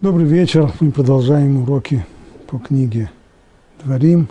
[0.00, 0.72] Добрый вечер.
[0.80, 2.06] Мы продолжаем уроки
[2.46, 3.10] по книге
[3.84, 4.30] Дворим.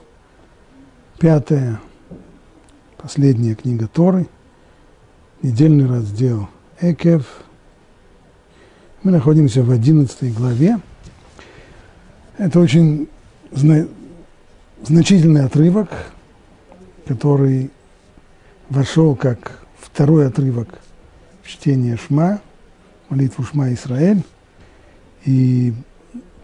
[1.20, 1.80] Пятая,
[2.98, 4.28] последняя книга Торы,
[5.44, 6.50] недельный раздел
[6.82, 7.44] Экев.
[9.04, 10.80] Мы находимся в одиннадцатой главе.
[12.40, 13.08] Это очень
[13.52, 13.86] зна
[14.82, 15.92] значительный отрывок,
[17.06, 17.70] который
[18.70, 20.80] вошел как второй отрывок
[21.44, 22.42] в чтение Шма,
[23.10, 24.24] молитву Шма Исраэль.
[25.26, 25.74] И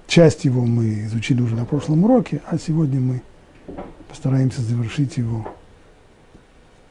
[0.08, 3.22] часть его мы изучили уже на прошлом уроке, а сегодня мы
[4.10, 5.48] постараемся завершить его,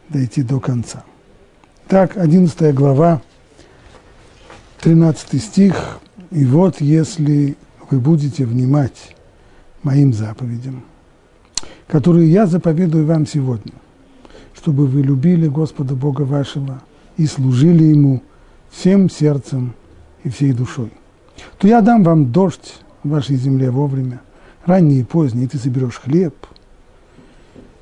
[0.08, 1.04] дойти до конца.
[1.88, 3.22] Так, 11 глава,
[4.80, 6.00] 13 стих.
[6.30, 7.56] «И вот, если
[7.90, 9.14] вы будете внимать
[9.82, 10.84] моим заповедям,
[11.86, 13.72] которые я заповедую вам сегодня,
[14.54, 16.82] чтобы вы любили Господа Бога вашего
[17.16, 18.22] и служили Ему
[18.70, 19.74] всем сердцем
[20.24, 20.90] и всей душой,
[21.58, 24.20] то я дам вам дождь в вашей земле вовремя,
[24.64, 26.34] ранний и поздний, и ты соберешь хлеб,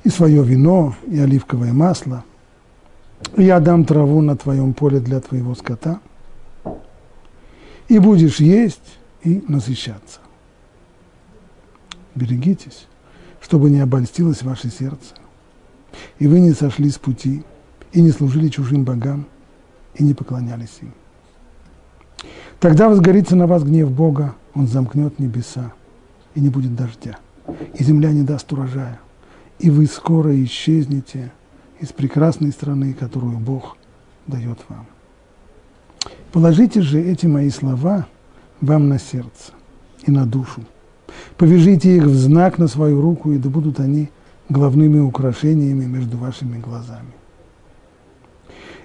[0.03, 2.23] и свое вино, и оливковое масло,
[3.37, 5.99] и я дам траву на твоем поле для твоего скота,
[7.87, 10.19] и будешь есть и насыщаться.
[12.15, 12.87] Берегитесь,
[13.41, 15.15] чтобы не обольстилось ваше сердце,
[16.19, 17.43] и вы не сошли с пути,
[17.91, 19.25] и не служили чужим богам,
[19.95, 20.93] и не поклонялись им.
[22.63, 25.73] Тогда возгорится на вас гнев Бога, Он замкнет небеса,
[26.33, 27.17] и не будет дождя,
[27.73, 29.01] и земля не даст урожая,
[29.59, 31.33] и вы скоро исчезнете
[31.81, 33.75] из прекрасной страны, которую Бог
[34.27, 34.85] дает вам.
[36.31, 38.07] Положите же эти мои слова
[38.61, 39.51] вам на сердце
[40.07, 40.61] и на душу.
[41.35, 44.09] Повяжите их в знак на свою руку, и да будут они
[44.47, 47.11] главными украшениями между вашими глазами.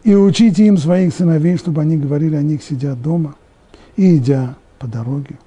[0.02, 3.36] И учите им своих сыновей, чтобы они говорили о них, сидя дома
[3.98, 5.38] и идя по дороге,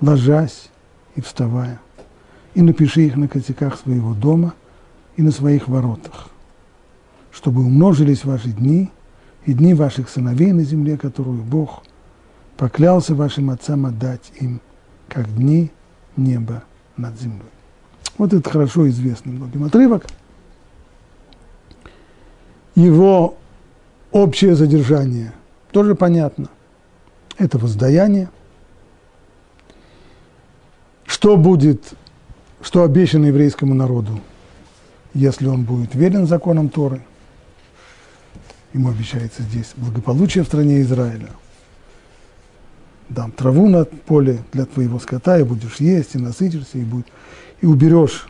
[0.00, 0.70] ложась
[1.16, 1.80] и вставая.
[2.54, 4.54] И напиши их на косяках своего дома
[5.16, 6.30] и на своих воротах,
[7.32, 8.88] чтобы умножились ваши дни
[9.46, 11.82] и дни ваших сыновей на земле, которую Бог
[12.56, 14.60] поклялся вашим отцам отдать им,
[15.08, 15.72] как дни
[16.16, 16.62] неба
[16.96, 17.50] над землей.
[18.16, 20.06] Вот это хорошо известный многим отрывок.
[22.76, 23.36] Его
[24.12, 25.32] общее задержание
[25.72, 26.48] тоже понятно.
[27.38, 28.30] Это воздаяние.
[31.06, 31.94] Что будет,
[32.60, 34.20] что обещано еврейскому народу,
[35.14, 37.00] если он будет верен законам Торы?
[38.74, 41.30] Ему обещается здесь благополучие в стране Израиля.
[43.08, 47.06] Дам траву на поле для твоего скота, и будешь есть, и насытишься, и, будет,
[47.62, 48.28] и уберешь,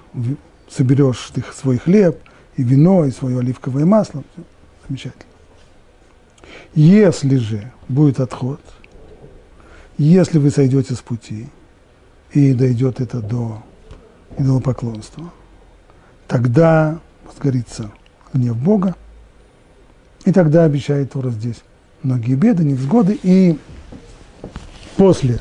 [0.71, 2.21] соберешь ты свой хлеб,
[2.57, 4.23] и вино, и свое оливковое масло.
[4.87, 5.25] Замечательно.
[6.75, 8.61] Если же будет отход,
[10.05, 11.49] если вы сойдете с пути,
[12.33, 13.63] и дойдет это до
[14.37, 15.33] идолопоклонства,
[16.27, 17.91] тогда возгорится
[18.33, 18.95] гнев Бога,
[20.25, 21.63] и тогда обещает Тора здесь
[22.03, 23.59] многие беды, невзгоды, и
[24.97, 25.41] после,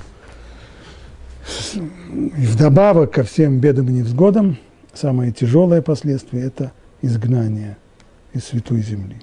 [2.10, 4.58] вдобавок ко всем бедам и невзгодам,
[4.94, 7.78] самое тяжелое последствие– это изгнание
[8.34, 9.22] из святой земли.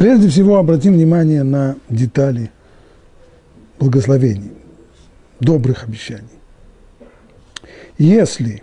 [0.00, 2.50] Прежде всего обратим внимание на детали
[3.78, 4.52] благословений,
[5.40, 6.24] добрых обещаний.
[7.98, 8.62] Если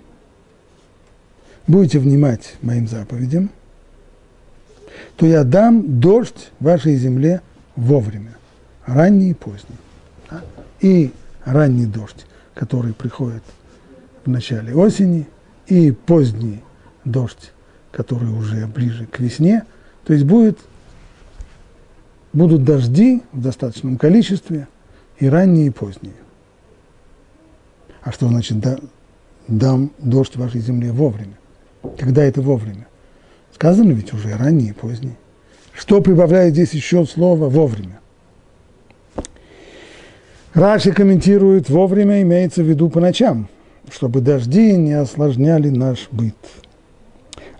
[1.68, 3.52] будете внимать моим заповедям,
[5.16, 7.44] то я дам дождь вашей земле
[7.76, 8.36] вовремя,
[8.88, 9.78] ранний и поздний.
[10.82, 11.12] И
[11.46, 13.44] ранний дождь, который приходит
[14.26, 15.28] в начале осени,
[15.68, 16.64] и поздний
[17.06, 17.52] дождь,
[17.92, 19.66] который уже ближе к весне,
[20.04, 20.58] то есть будет
[22.38, 24.68] будут дожди в достаточном количестве,
[25.20, 26.14] и ранние, и поздние.
[28.04, 28.78] А что значит да,
[29.48, 31.38] дам дождь вашей земле вовремя?
[31.98, 32.88] Когда это вовремя?
[33.54, 35.18] Сказано ведь уже ранние и поздние.
[35.74, 38.00] Что прибавляет здесь еще слово «вовремя»?
[40.54, 43.48] Раши комментирует, вовремя имеется в виду по ночам,
[43.92, 46.36] чтобы дожди не осложняли наш быт.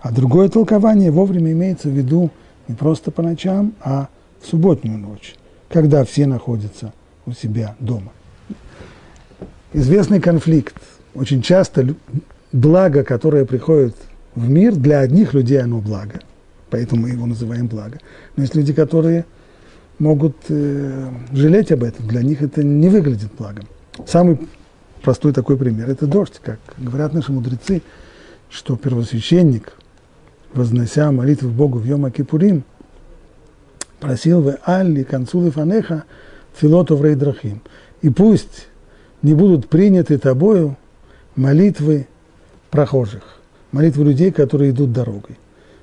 [0.00, 2.30] А другое толкование вовремя имеется в виду
[2.68, 4.08] не просто по ночам, а
[4.40, 5.34] в субботнюю ночь,
[5.68, 6.92] когда все находятся
[7.26, 8.12] у себя дома.
[9.72, 10.76] Известный конфликт.
[11.14, 11.94] Очень часто
[12.52, 13.96] благо, которое приходит
[14.34, 16.20] в мир, для одних людей оно благо,
[16.70, 17.98] поэтому мы его называем благо.
[18.36, 19.24] Но есть люди, которые
[19.98, 23.64] могут э, жалеть об этом, для них это не выглядит благом.
[24.06, 24.38] Самый
[25.02, 27.82] простой такой пример– это дождь, как говорят наши мудрецы,
[28.48, 29.72] что первосвященник,
[30.54, 32.64] вознося молитвы Богу в Йома Кипурим,
[34.00, 36.04] просил вы Алли, консулы Фанеха,
[36.54, 37.62] Филотов Рейдрахим.
[38.02, 38.68] И пусть
[39.22, 40.76] не будут приняты тобою
[41.36, 42.06] молитвы
[42.70, 43.40] прохожих,
[43.72, 45.38] молитвы людей, которые идут дорогой.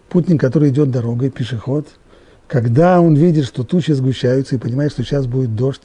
[0.10, 1.88] Путник, который идет дорогой, пешеход,
[2.48, 5.82] когда он видит, что тучи сгущаются и понимает, что сейчас будет дождь,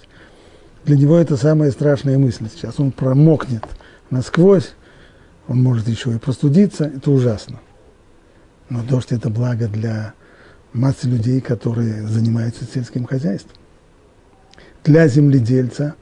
[0.84, 2.48] для него это самая страшная мысль.
[2.52, 3.64] Сейчас он промокнет
[4.10, 4.74] насквозь,
[5.48, 7.60] он может еще и простудиться, это ужасно.
[8.68, 10.14] Но дождь– это благо для
[10.72, 13.56] массы людей, которые занимаются сельским хозяйством.
[14.84, 15.94] Для земледельца,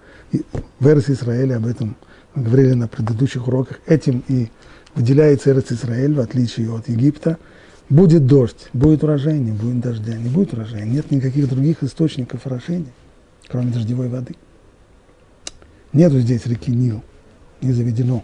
[0.78, 1.96] в Эрс Израиле об этом
[2.34, 4.48] говорили на предыдущих уроках, этим и
[4.94, 7.38] выделяется Эрс Израиль, в отличие от Египта.
[7.88, 10.84] Будет дождь, будет урожай, не будет дождя, не будет урожая.
[10.84, 12.92] Нет никаких других источников орошения,
[13.48, 14.36] кроме дождевой воды.
[15.94, 17.02] Нету здесь реки Нил,
[17.62, 18.22] не заведено.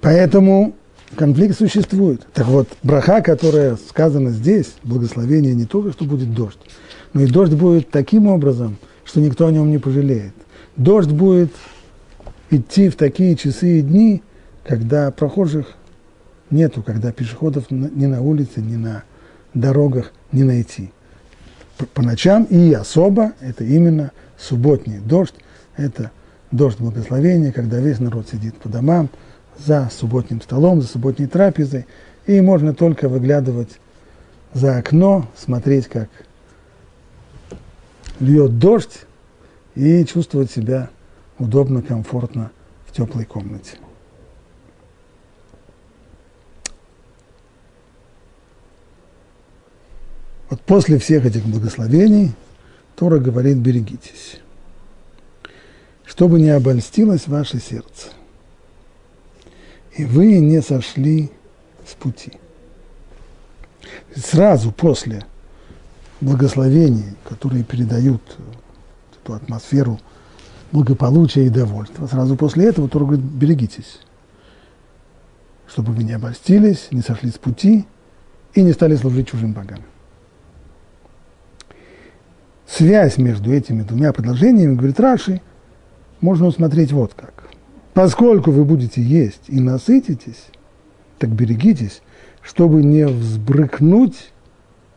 [0.00, 0.74] Поэтому
[1.14, 2.26] конфликт существует.
[2.32, 6.58] Так вот, браха, которая сказана здесь, благословение не только, что будет дождь,
[7.12, 10.34] но и дождь будет таким образом, что никто о нем не пожалеет.
[10.76, 11.52] Дождь будет
[12.50, 14.22] идти в такие часы и дни,
[14.64, 15.74] когда прохожих
[16.50, 19.04] нету, когда пешеходов ни на улице, ни на
[19.54, 20.90] дорогах не найти.
[21.92, 25.34] По ночам и особо это именно субботний дождь,
[25.76, 26.10] это
[26.50, 29.10] дождь благословения, когда весь народ сидит по домам,
[29.58, 31.86] за субботним столом, за субботней трапезой,
[32.26, 33.78] и можно только выглядывать
[34.52, 36.08] за окно, смотреть, как
[38.20, 39.06] льет дождь,
[39.74, 40.88] и чувствовать себя
[41.38, 42.52] удобно, комфортно
[42.86, 43.78] в теплой комнате.
[50.48, 52.32] Вот после всех этих благословений
[52.94, 54.38] Тора говорит, берегитесь,
[56.04, 58.10] чтобы не обольстилось ваше сердце–
[59.96, 61.30] и вы не сошли
[61.86, 62.32] с пути.
[64.16, 65.24] Сразу после
[66.20, 68.22] благословений, которые передают
[69.22, 70.00] эту атмосферу
[70.72, 74.00] благополучия и довольства, сразу после этого Тора говорит, берегитесь,
[75.68, 77.86] чтобы вы не обольстились, не сошли с пути
[78.54, 79.80] и не стали служить чужим богам.
[82.66, 85.40] Связь между этими двумя предложениями, говорит Раши,
[86.20, 87.43] можно усмотреть вот как.
[87.94, 90.48] Поскольку вы будете есть и насытитесь,
[91.18, 92.02] так берегитесь,
[92.42, 94.32] чтобы не взбрыкнуть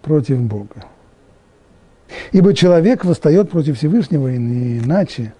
[0.02, 0.84] против Бога.
[2.32, 5.34] Ибо человек восстает против Всевышнего и не иначе,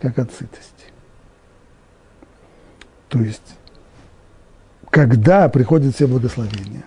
[0.00, 0.86] как от сытости.
[3.08, 3.54] То есть,
[4.88, 6.84] когда приходят все благословения,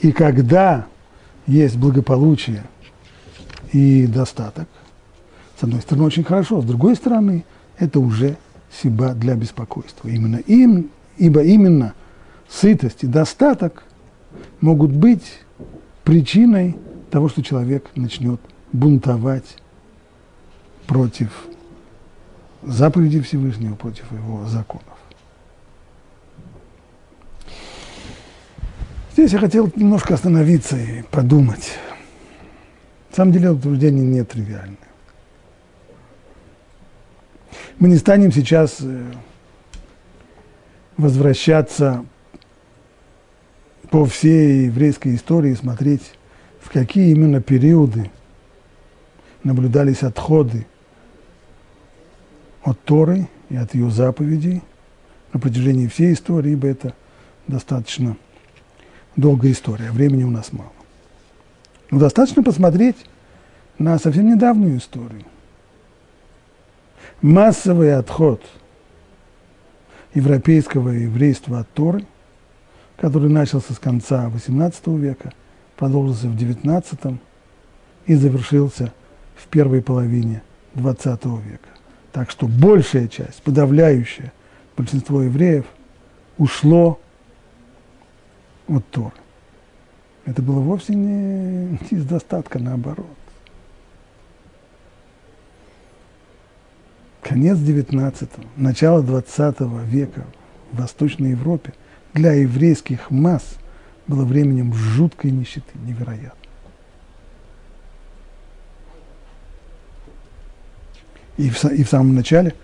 [0.00, 0.86] и когда
[1.46, 2.62] есть благополучие
[3.72, 4.68] и достаток,
[5.60, 7.44] с одной стороны, очень хорошо, с другой стороны,
[7.78, 8.36] это уже
[8.70, 10.08] себя для беспокойства.
[10.08, 11.94] Именно им, ибо именно
[12.48, 13.84] сытость и достаток
[14.60, 15.40] могут быть
[16.04, 16.76] причиной
[17.10, 18.40] того, что человек начнет
[18.72, 19.56] бунтовать
[20.86, 21.30] против
[22.62, 24.84] заповедей Всевышнего, против его законов.
[29.12, 31.72] Здесь я хотел немножко остановиться и подумать.
[33.10, 34.76] На самом деле, утверждение не тривиальное.
[37.78, 39.12] Мы не станем сейчас э,
[40.96, 42.04] возвращаться
[43.90, 46.12] по всей еврейской истории и смотреть,
[46.60, 48.10] в какие именно периоды
[49.44, 50.66] наблюдались отходы
[52.62, 54.62] от Торы и от ее заповедей
[55.32, 56.94] на протяжении всей истории, ибо это
[57.46, 58.16] достаточно
[59.14, 60.72] долгая история, времени у нас мало.
[61.90, 62.96] Но достаточно посмотреть
[63.78, 65.22] на совсем недавнюю историю–
[67.22, 68.42] массовый отход
[70.14, 72.04] европейского еврейства от Торы,
[72.96, 75.32] который начался с конца XVIII века,
[75.76, 77.18] продолжился в XIX
[78.06, 78.92] и завершился
[79.34, 80.42] в первой половине
[80.74, 81.68] XX века.
[82.12, 84.32] Так что большая часть, подавляющее
[84.76, 85.66] большинство евреев
[86.38, 86.98] ушло
[88.68, 89.12] от Торы.
[90.24, 93.06] Это было вовсе не из достатка, наоборот.
[97.26, 100.24] Конец XIX, начало XX века
[100.72, 101.72] в Восточной Европе
[102.14, 103.42] для еврейских масс
[104.06, 106.32] было временем жуткой нищеты, невероятно.
[111.36, 112.54] И в, и в самом начале,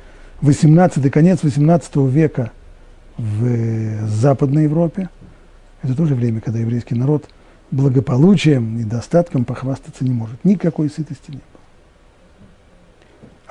[0.40, 2.52] 18 конец 18 века
[3.18, 5.08] в Западной Европе,
[5.82, 7.28] это тоже время, когда еврейский народ
[7.70, 10.42] благополучием, недостатком похвастаться не может.
[10.44, 11.42] Никакой сытости нет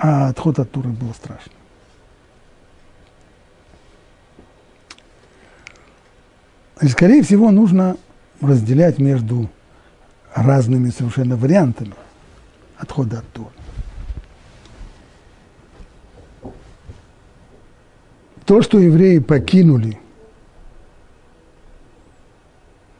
[0.03, 1.53] а отход от Туры был страшный.
[6.81, 7.97] И, скорее всего, нужно
[8.41, 9.47] разделять между
[10.33, 11.93] разными совершенно вариантами
[12.77, 13.49] отхода от Торы.
[18.45, 19.99] То, что евреи покинули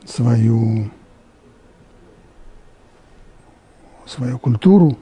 [0.06, 0.92] свою,
[4.06, 5.00] свою культуру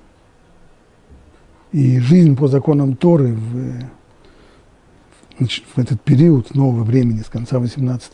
[1.72, 3.84] и жизнь по законам Торы в,
[5.40, 8.12] в этот период нового времени, с конца 18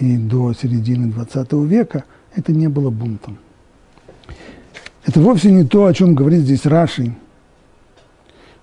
[0.00, 2.04] и до середины 20 века,
[2.34, 3.38] это не было бунтом.
[5.04, 7.14] Это вовсе не то, о чем говорит здесь Раши.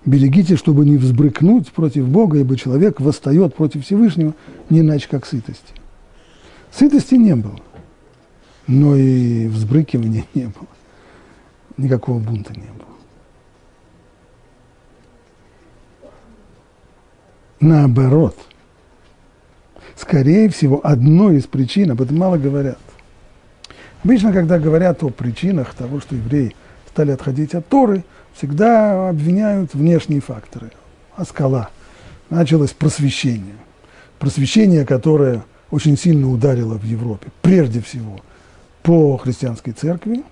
[0.06, 4.34] Берегите, чтобы не взбрыкнуть против Бога, ибо человек восстает против Всевышнего
[4.70, 5.74] не иначе, как сытости.
[6.72, 7.60] Сытости не было,
[8.66, 10.68] но и взбрыкивания не было.
[11.76, 12.89] Никакого бунта не было.
[17.60, 18.36] Наоборот,
[19.94, 22.78] скорее всего, одной из причин, об этом мало говорят.
[24.02, 26.56] Обычно, когда говорят о причинах того, что евреи
[26.88, 28.02] стали отходить от Торы,
[28.34, 30.72] всегда обвиняют внешние факторы.
[31.16, 31.68] А скала.
[32.30, 33.56] Началось просвещение.
[34.18, 38.20] Просвещение, которое очень сильно ударило в Европе, прежде всего
[38.82, 40.22] по христианской церкви.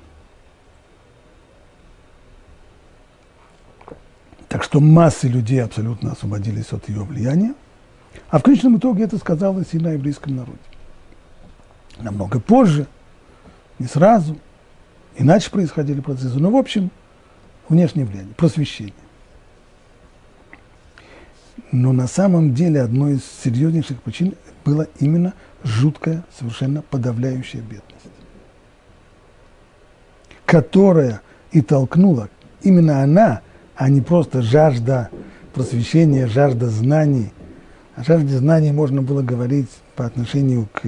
[4.48, 7.54] Так что массы людей абсолютно освободились от ее влияния.
[8.30, 10.58] А в конечном итоге это сказалось и на еврейском народе.
[11.98, 12.86] Намного позже,
[13.78, 14.38] не сразу,
[15.16, 16.38] иначе происходили процессы.
[16.38, 16.90] Но, в общем,
[17.68, 18.94] внешнее влияние, просвещение.
[21.70, 28.06] Но на самом деле одной из серьезнейших причин была именно жуткая, совершенно подавляющая бедность,
[30.46, 31.20] которая
[31.52, 32.30] и толкнула,
[32.62, 33.42] именно она,
[33.78, 35.08] а не просто жажда
[35.54, 37.32] просвещения, жажда знаний.
[37.94, 40.82] О жажде знаний можно было говорить по отношению к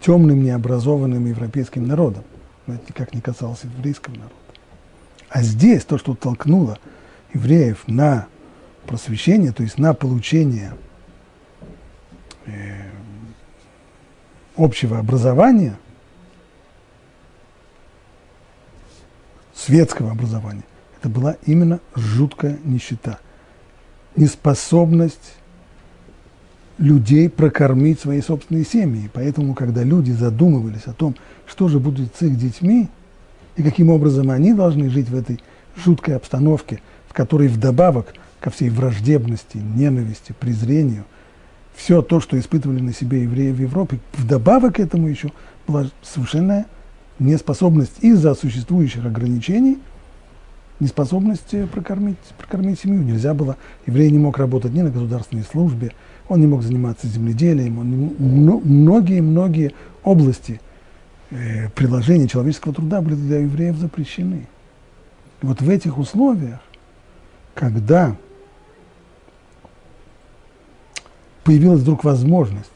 [0.00, 2.22] темным, необразованным европейским народам,
[2.66, 4.34] но это никак не касалось еврейского народа.
[5.28, 6.78] А здесь то, что толкнуло
[7.34, 8.28] евреев на
[8.86, 10.74] просвещение, то есть на получение
[12.46, 12.84] э,
[14.56, 15.76] общего образования,
[19.56, 20.62] светского образования,
[20.98, 23.18] это была именно жуткая нищета,
[24.16, 25.34] неспособность
[26.78, 29.10] людей прокормить свои собственные семьи.
[29.12, 31.14] Поэтому, когда люди задумывались о том,
[31.46, 32.88] что же будет с их детьми,
[33.56, 35.40] и каким образом они должны жить в этой
[35.76, 41.04] жуткой обстановке, в которой вдобавок ко всей враждебности, ненависти, презрению,
[41.74, 45.32] все то, что испытывали на себе евреи в Европе, вдобавок к этому еще
[45.66, 46.66] была совершенная
[47.18, 49.78] неспособность из-за существующих ограничений,
[50.80, 53.02] неспособность прокормить, прокормить семью.
[53.02, 53.56] Нельзя было,
[53.86, 55.92] еврей не мог работать ни на государственной службе,
[56.28, 60.60] он не мог заниматься земледелием, многие-многие области–
[61.30, 64.46] э, приложения человеческого труда были для евреев запрещены.
[65.42, 66.60] И вот в этих условиях,
[67.54, 68.16] когда
[71.44, 72.70] появилась вдруг возможность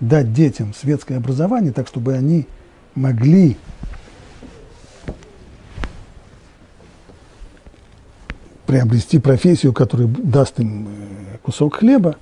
[0.00, 2.46] дать детям светское образование, так чтобы они
[2.94, 3.56] могли
[8.68, 12.16] приобрести профессию, которая даст им э, кусок хлеба,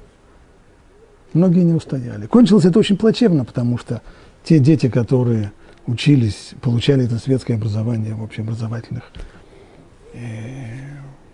[1.33, 2.27] многие не устояли.
[2.27, 4.01] Кончилось это очень плачевно, потому что
[4.45, 5.51] те дети, которые
[5.89, 9.11] учились, получали это светское образование в общеобразовательных
[10.15, 10.19] э,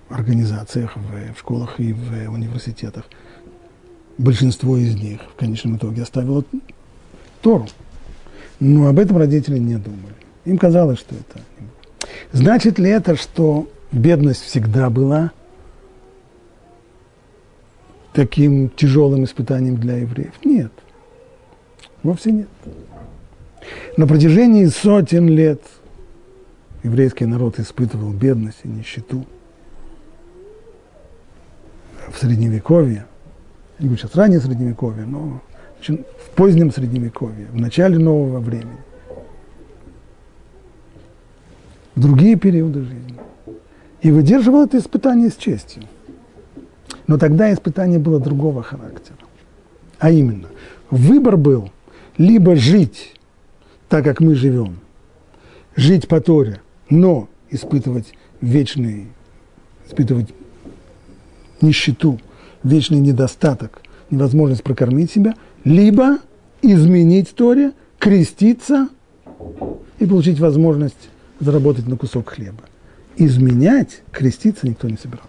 [0.08, 3.04] организациях, в, в школах и в университетах.
[4.16, 6.42] Большинство из них в конечном итоге оставило
[7.42, 7.68] Тору.
[8.60, 10.14] Но об этом родители не думали.
[10.46, 11.38] Им казалось, что это...
[12.32, 15.32] Значит ли это, что бедность всегда была
[18.12, 20.34] таким тяжелым испытанием для евреев?
[20.44, 20.72] Нет.
[22.02, 22.48] Вовсе нет.
[23.96, 25.62] На протяжении сотен лет
[26.82, 29.24] еврейский народ испытывал бедность и нищету.
[32.08, 33.06] В Средневековье,
[33.78, 35.40] не говорю сейчас раннее Средневековье, но
[35.80, 38.78] в позднем Средневековье, в начале нового времени,
[41.94, 43.18] в другие периоды жизни.
[44.02, 45.84] И выдерживал это испытание с честью.
[47.06, 49.16] Но тогда испытание было другого характера.
[49.98, 50.48] А именно,
[50.90, 51.70] выбор был
[52.18, 53.14] либо жить
[53.88, 54.80] так, как мы живем,
[55.76, 59.06] жить по Торе, но испытывать вечный,
[59.86, 60.34] испытывать
[61.60, 62.20] нищету,
[62.64, 66.18] вечный недостаток, невозможность прокормить себя, либо
[66.60, 68.88] изменить Торе, креститься
[70.00, 72.64] и получить возможность заработать на кусок хлеба.
[73.16, 75.28] Изменять, креститься никто не собирался.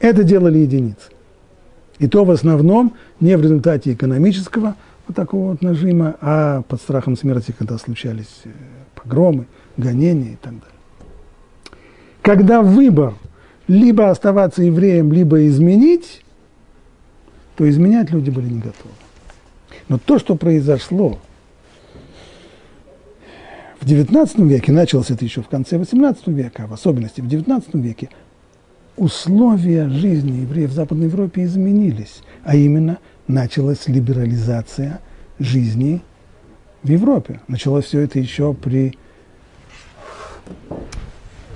[0.00, 1.10] Это делали единицы.
[1.98, 7.16] И то в основном не в результате экономического вот такого вот нажима, а под страхом
[7.16, 8.50] смерти, когда случались э,
[8.94, 9.46] погромы,
[9.76, 11.78] гонения и так далее.
[12.22, 13.14] Когда выбор
[13.68, 16.24] либо оставаться евреем, либо изменить,
[17.56, 18.94] то изменять люди были не готовы.
[19.88, 21.18] Но то, что произошло
[23.84, 28.10] XIX веке, началось это еще в конце XVIII века, а в особенности в XIX веке,
[28.96, 35.00] условия жизни евреев в Западной Европе изменились, а именно началась либерализация
[35.38, 36.02] жизни
[36.82, 37.40] в Европе.
[37.48, 38.96] Началось все это еще при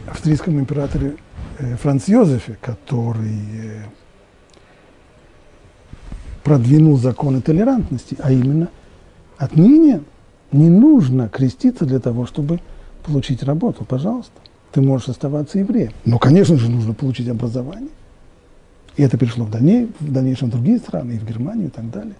[0.07, 1.17] австрийском императоре
[1.59, 3.83] э, Франц Йозефе, который э,
[6.43, 8.69] продвинул законы толерантности, а именно
[9.37, 10.01] отныне
[10.52, 12.61] не нужно креститься для того, чтобы
[13.05, 13.85] получить работу.
[13.85, 14.33] Пожалуйста,
[14.73, 15.93] ты можешь оставаться евреем.
[16.05, 17.90] Но, конечно же, нужно получить образование.
[18.97, 21.90] И это пришло в, дальней, в дальнейшем в другие страны, и в Германию и так
[21.90, 22.14] далее.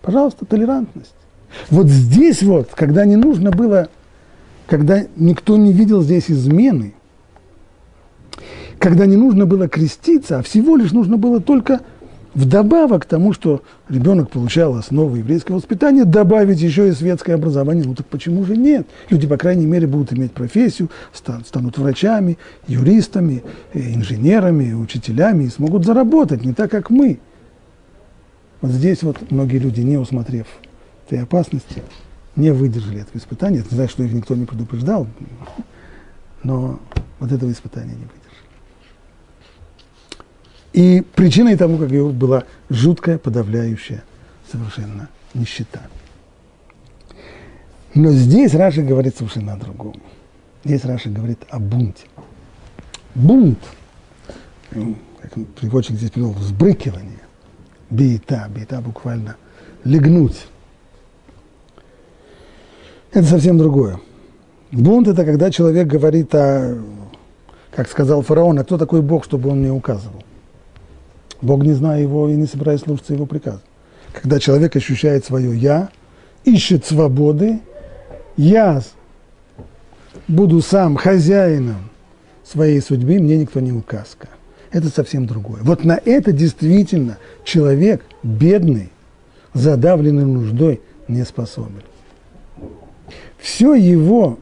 [0.00, 1.14] Пожалуйста, толерантность.
[1.68, 3.88] Вот здесь вот, когда не нужно было,
[4.66, 6.94] когда никто не видел здесь измены,
[8.78, 11.80] когда не нужно было креститься, а всего лишь нужно было только
[12.34, 17.84] вдобавок к тому, что ребенок получал основы еврейского воспитания, добавить еще и светское образование.
[17.84, 18.86] Ну так почему же нет?
[19.08, 25.84] Люди, по крайней мере, будут иметь профессию, станут врачами, юристами, э, инженерами, учителями и смогут
[25.84, 27.18] заработать, не так, как мы.
[28.60, 30.46] Вот здесь вот многие люди, не усмотрев
[31.06, 31.82] этой опасности,
[32.36, 33.58] не выдержали этого испытания.
[33.58, 35.06] Это не значит, что их никто не предупреждал,
[36.42, 36.78] но
[37.18, 38.19] вот этого испытания не выдержали.
[40.72, 44.04] И причиной тому, как его была жуткая, подавляющая
[44.50, 45.80] совершенно нищета.
[47.94, 50.00] Но здесь Раши говорит совершенно о другом.
[50.64, 52.04] Здесь Раши говорит о бунте.
[53.16, 53.58] Бунт,
[54.70, 57.22] как переводчик здесь привел, взбрыкивание,
[57.90, 59.36] בעיטה, בעיטה буквально
[59.82, 60.46] легнуть.
[63.12, 63.98] Это совсем другое.
[64.70, 66.80] Бунт– это когда человек говорит о,
[67.74, 70.22] как сказал фараон, а кто такой Бог, чтобы он мне указывал.
[71.42, 73.62] Бог не зная его и не собираясь слушаться его приказа.
[74.12, 75.88] Когда человек ощущает свое «я»,
[76.44, 77.60] ищет свободы,
[78.36, 78.82] я
[80.26, 81.90] буду сам хозяином
[82.44, 84.28] своей судьбы, мне никто не указка.
[84.72, 85.62] Это совсем другое.
[85.62, 88.90] Вот на это действительно человек бедный,
[89.52, 91.82] задавленный нуждой, не способен.
[93.38, 94.38] Все его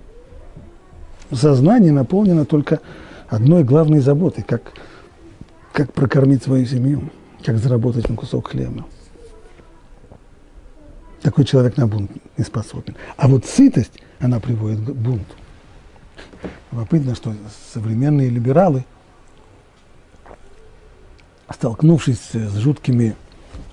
[1.33, 2.81] сознание наполнено только
[3.29, 4.73] одной главной заботой, как
[5.79, 7.09] как прокормить свою семью,
[7.45, 8.85] как заработать на кусок хлеба.
[11.23, 12.97] Такой человек на бунт не способен.
[13.17, 15.37] А вот сытость, она приводит к бунту.
[16.73, 17.33] Любопытно, что
[17.73, 18.85] современные либералы,
[21.49, 23.15] столкнувшись с жуткими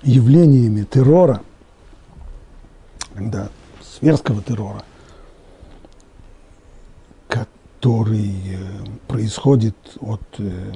[0.03, 1.41] явлениями террора,
[3.15, 3.49] когда
[3.81, 4.83] сверского террора,
[7.27, 10.73] который э, происходит от э,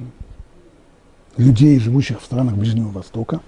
[1.39, 3.39] людей, живущих в странах Ближнего Востока,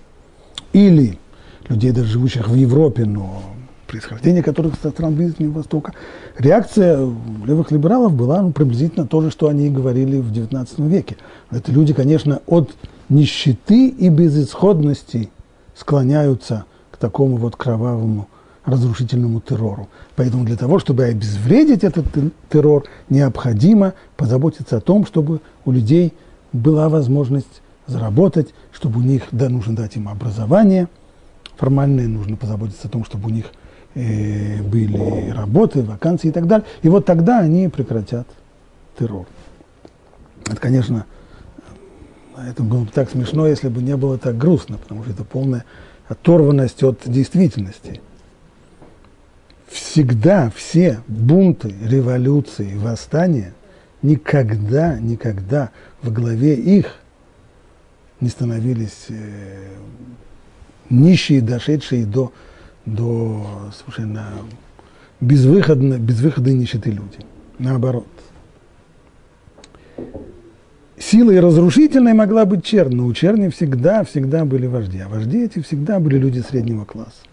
[0.74, 1.20] или
[1.68, 3.44] людей, даже живущих в Европе, но
[3.88, 5.94] происхождение которых со стран Ближнего Востока,
[6.38, 6.98] реакция
[7.46, 11.18] левых либералов была ну, приблизительно то же, что они говорили в XIX веке.
[11.52, 12.72] Это люди, конечно, от
[13.10, 15.30] нищеты и безысходности
[15.76, 18.30] склоняются к такому вот кровавому
[18.64, 19.90] разрушительному террору.
[20.16, 22.06] Поэтому для того, чтобы обезвредить этот
[22.50, 26.14] террор, необходимо позаботиться о том, чтобы у людей
[26.54, 30.88] была возможность заработать, чтобы у них, да, нужно дать им образование
[31.62, 33.46] формальное, нужно позаботиться о том, чтобы у них
[33.94, 36.66] э, были работы, вакансии и так далее.
[36.82, 38.28] И вот тогда они прекратят
[38.98, 39.28] террор.
[40.48, 41.06] Это, конечно,
[42.36, 45.66] это было бы так смешно, если бы не было так грустно, потому что это полная
[46.08, 48.02] оторванность от действительности.
[49.68, 53.54] Всегда все бунты, революции, восстания
[54.02, 55.70] никогда, никогда
[56.02, 56.96] в главе их
[58.22, 59.68] не становились э,
[60.90, 62.32] нищие, дошедшие до,
[62.86, 64.28] до совершенно
[65.20, 67.20] безвыходно, безвыходной нищеты люди.
[67.60, 68.08] Наоборот.
[70.98, 75.00] Силой разрушительной могла быть чернь, но у черни всегда, всегда были вожди.
[75.00, 77.24] А вожди эти всегда были люди среднего класса.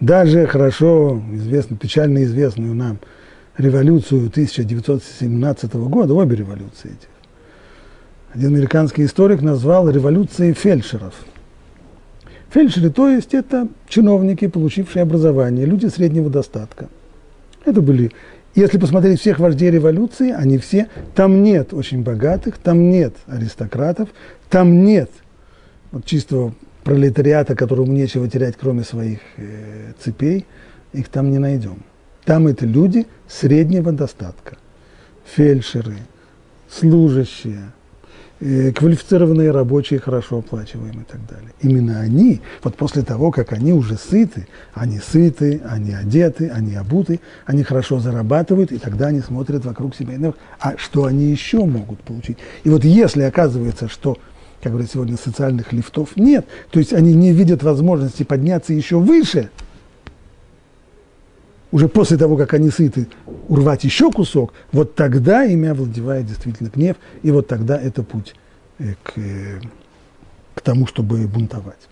[0.00, 2.98] Даже хорошо известную, печально известную нам
[3.56, 7.08] революцию 1917 года, обе революции эти,
[8.36, 11.14] один американский историк назвал революцией фельдшеров.
[12.50, 16.90] Фельдшеры, то есть это чиновники, получившие образование, люди среднего достатка.
[17.64, 18.12] Это были,
[18.54, 24.10] если посмотреть всех вождей революции, они все, там нет очень богатых, там нет аристократов,
[24.50, 25.10] там нет
[25.90, 26.52] вот чистого
[26.84, 30.44] пролетариата, которому нечего терять, кроме своих э, цепей,
[30.92, 31.78] их там не найдем.
[32.26, 34.58] Там это люди среднего достатка.
[35.24, 35.96] Фельдшеры,
[36.68, 37.72] служащие,
[38.38, 41.52] квалифицированные рабочие, хорошо оплачиваемые и так далее.
[41.62, 47.20] Именно они, вот после того, как они уже сыты, они сыты, они одеты, они обуты,
[47.46, 50.16] они хорошо зарабатывают, и тогда они смотрят вокруг себя,
[50.60, 52.36] а что они еще могут получить.
[52.64, 54.18] И вот если оказывается, что
[54.62, 56.46] как говорят сегодня, социальных лифтов нет.
[56.70, 59.50] То есть они не видят возможности подняться еще выше,
[61.72, 63.08] уже после того, как они сыты,
[63.48, 68.34] урвать еще кусок, вот тогда ими овладевает действительно гнев, и вот тогда это путь
[68.78, 69.60] э, к, э,
[70.54, 71.88] к тому, чтобы бунтовать.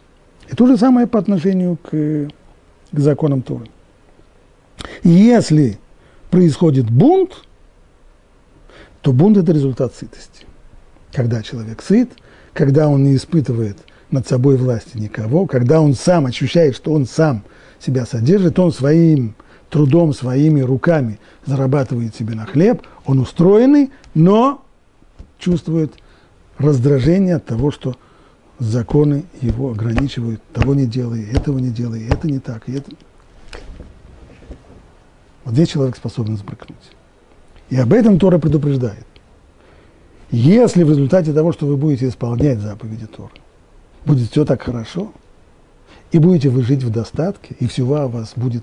[0.51, 3.67] И то же самое по отношению к, к законам Торы.
[5.03, 5.79] Если
[6.31, 7.45] происходит бунт,
[9.03, 10.47] то бунт– это результат сытости.
[11.13, 12.11] Когда человек сыт–
[12.55, 13.77] когда он не испытывает
[14.11, 17.43] над собой власти никого, когда он сам ощущает, что он сам
[17.85, 19.35] себя содержит, он своим
[19.75, 24.65] трудом, своими руками зарабатывает себе на хлеб, он устроенный, но
[25.37, 25.95] чувствует
[26.59, 27.97] раздражение от того, что
[28.61, 32.93] законы его ограничивают, того не делай, этого не делай, это не так, и это...
[35.45, 36.93] Вот здесь человек способен сбрыкнуть.
[37.69, 39.07] И об этом Тора предупреждает.
[40.31, 43.33] Если в результате того, что вы будете исполнять заповеди Тора,
[44.07, 45.13] будет все так хорошо,
[46.13, 48.63] и будете вы жить в достатке, и всего у вас будет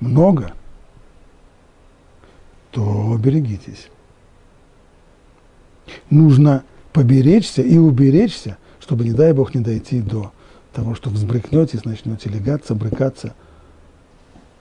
[0.00, 0.52] много,
[2.70, 3.88] то берегитесь.
[6.10, 10.32] Нужно поберечься и уберечься, чтобы, не дай Бог, не дойти до
[10.72, 13.34] того, что взбрыкнете, начнете легаться, брыкаться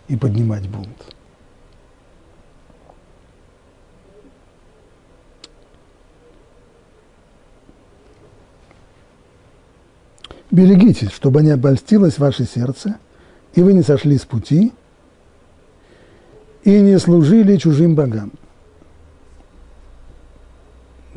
[0.07, 1.15] и поднимать бунт.
[10.51, 12.97] Берегитесь, чтобы не обольстилось ваше сердце,
[13.55, 14.71] и вы не сошли с пути,
[16.65, 18.31] и не служили чужим богам.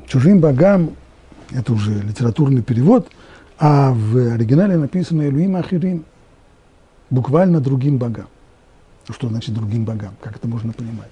[0.06, 0.92] Чужим богам–
[1.50, 3.08] это уже литературный перевод,
[3.58, 6.04] а в оригинале написано «Элуим Ахирим»–
[7.10, 8.28] буквально другим богам.
[9.08, 10.14] Ну, что значит другим богам?
[10.22, 11.10] Как это можно понимать?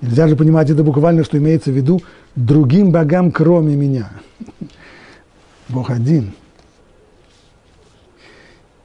[0.00, 2.02] Нельзя же понимать это буквально, что имеется в виду
[2.34, 4.10] другим богам, кроме меня.
[5.68, 6.32] Бог один–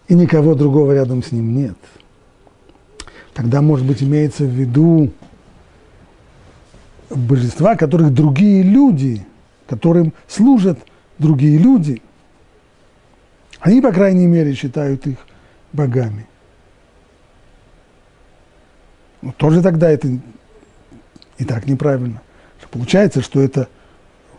[0.07, 1.75] и никого другого рядом с ним нет.
[3.37, 5.11] Тогда, может быть, имеется в виду
[7.11, 9.27] божества, которых другие люди,
[9.67, 10.79] которым служат
[11.19, 12.01] другие люди,
[13.59, 15.17] они, по крайней мере, считают их
[15.71, 16.25] богами.
[19.21, 20.07] Но тоже тогда это
[21.37, 22.23] и так неправильно.
[22.71, 23.69] Получается, что это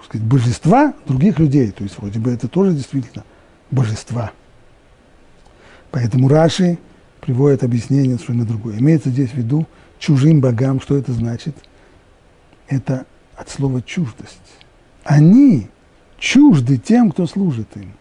[0.04, 1.70] сказать, божества других людей.
[1.70, 3.22] То есть вроде бы это тоже действительно
[3.70, 4.32] божества.
[5.92, 6.78] Поэтому Раши
[7.20, 8.78] приводит объяснение совершенно другое.
[8.78, 9.66] Имеется здесь в виду
[9.98, 10.80] чужим богам.
[10.80, 11.54] Что это значит?
[12.68, 14.38] Это от слова чуждость.
[15.04, 15.68] Они
[16.18, 17.92] чужды тем, кто служит им.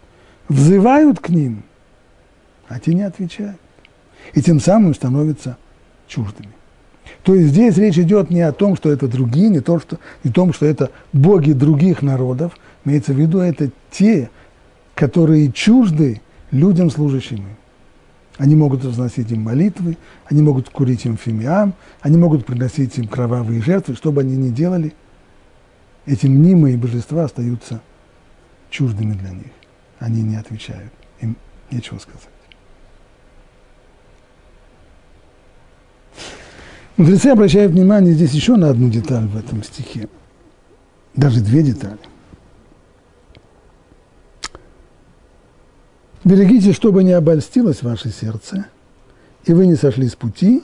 [0.50, 1.64] Взывают к ним,
[2.68, 3.60] а те не отвечают.
[4.34, 5.58] И тем самым становятся
[6.08, 6.50] чуждыми.
[7.24, 10.32] То есть здесь речь идет не о том, что это другие, не, то, что, не
[10.32, 12.58] о том, что это боги других народов.
[12.86, 14.30] Имеется в виду, это те,
[14.96, 17.56] которые чужды людям, служащим им.
[18.38, 23.62] Они могут разносить им молитвы, они могут курить им фимиам, они могут приносить им кровавые
[23.62, 24.94] жертвы, что бы они ни делали,
[26.06, 27.82] эти мнимые божества остаются
[28.70, 29.52] чуждыми для них.
[30.00, 31.36] Они не отвечают, им
[31.72, 32.30] нечего сказать.
[36.96, 40.10] Мудрецы обращают внимание здесь еще на одну деталь в этом стихе,
[41.16, 42.00] даже две детали–
[46.24, 48.66] Берегите, чтобы не обольстилось ваше сердце,
[49.46, 50.64] и вы не сошли с пути,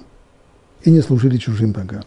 [0.84, 2.04] и не служили чужим богам.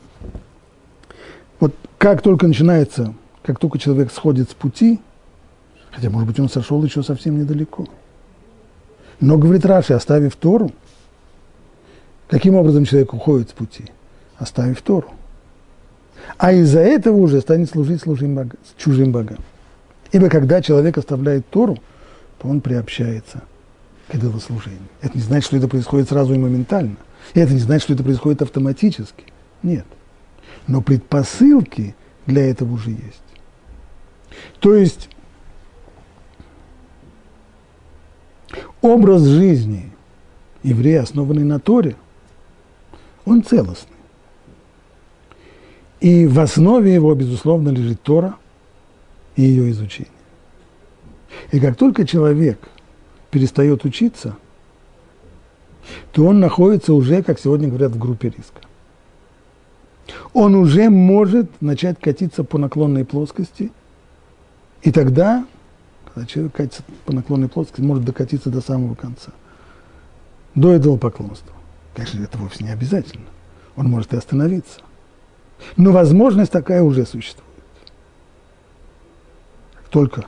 [1.61, 5.01] Вот как только начинается, как только человек сходит с пути,
[5.93, 7.87] хотя, может быть, он сошел еще совсем недалеко,
[9.21, 10.73] но, говорит Раши, оставив Тору,
[12.29, 13.87] каким образом человек уходит с пути?
[14.37, 15.09] Оставив Тору.
[16.37, 19.39] А из-за этого уже станет служить служим богам, чужим богам.
[20.13, 21.79] Ибо когда человек оставляет Тору–
[22.38, 23.42] то он приобщается
[24.09, 24.88] к идолослужению.
[25.01, 26.96] Это не значит, что это происходит сразу и моментально.
[27.35, 29.25] И это не значит, что это происходит автоматически.
[29.62, 29.87] Нет.
[30.66, 31.94] Но предпосылки
[32.27, 33.22] для этого уже есть.
[34.61, 35.09] То есть
[38.81, 39.90] образ жизни
[40.62, 41.96] еврея, основанный на Торе,
[43.25, 43.96] он целостный.
[46.01, 48.37] И в основе его, безусловно, лежит Тора
[49.35, 50.12] и ее изучение.
[51.53, 52.59] И как только человек
[53.31, 54.37] перестает учиться,
[56.12, 58.61] то он находится уже, как сегодня говорят, в группе риска.
[60.33, 63.72] Он уже может начать катиться по наклонной плоскости,
[64.83, 65.46] и тогда,
[66.12, 69.33] когда человек катится по наклонной плоскости, может докатиться до самого конца,
[70.55, 71.53] до этого поклонства.
[71.94, 73.27] Конечно, это вовсе не обязательно.
[73.75, 74.81] Он может и остановиться.
[75.77, 77.46] Но возможность такая уже существует.
[79.90, 80.27] Только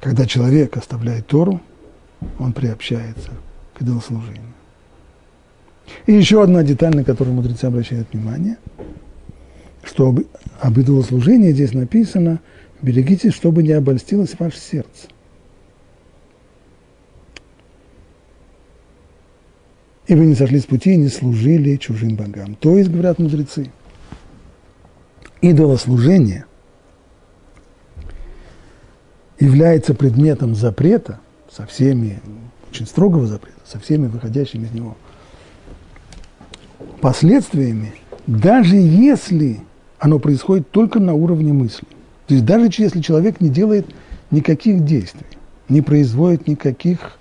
[0.00, 1.60] когда человек оставляет Тору,
[2.38, 3.30] он приобщается
[3.74, 4.54] к идолослужению.
[6.06, 8.56] И еще одна деталь, на которую мудрецы обращают внимание,
[9.82, 10.20] что об,
[10.60, 12.40] об идолослужении здесь написано
[12.80, 15.08] «берегитесь, чтобы не обольстилось ваше сердце».
[20.06, 22.56] И вы не сошли с пути и не служили чужим богам.
[22.56, 23.70] То есть, говорят мудрецы,
[25.40, 26.46] идолослужение
[29.40, 31.18] является предметом запрета
[31.50, 32.20] со всеми,
[32.70, 34.96] очень строгого запрета, со всеми выходящими из него
[37.00, 37.94] последствиями,
[38.26, 39.60] даже если
[39.98, 41.86] оно происходит только на уровне мысли.
[42.26, 43.86] То есть даже если человек не делает
[44.30, 45.26] никаких действий,
[45.68, 47.16] не производит никаких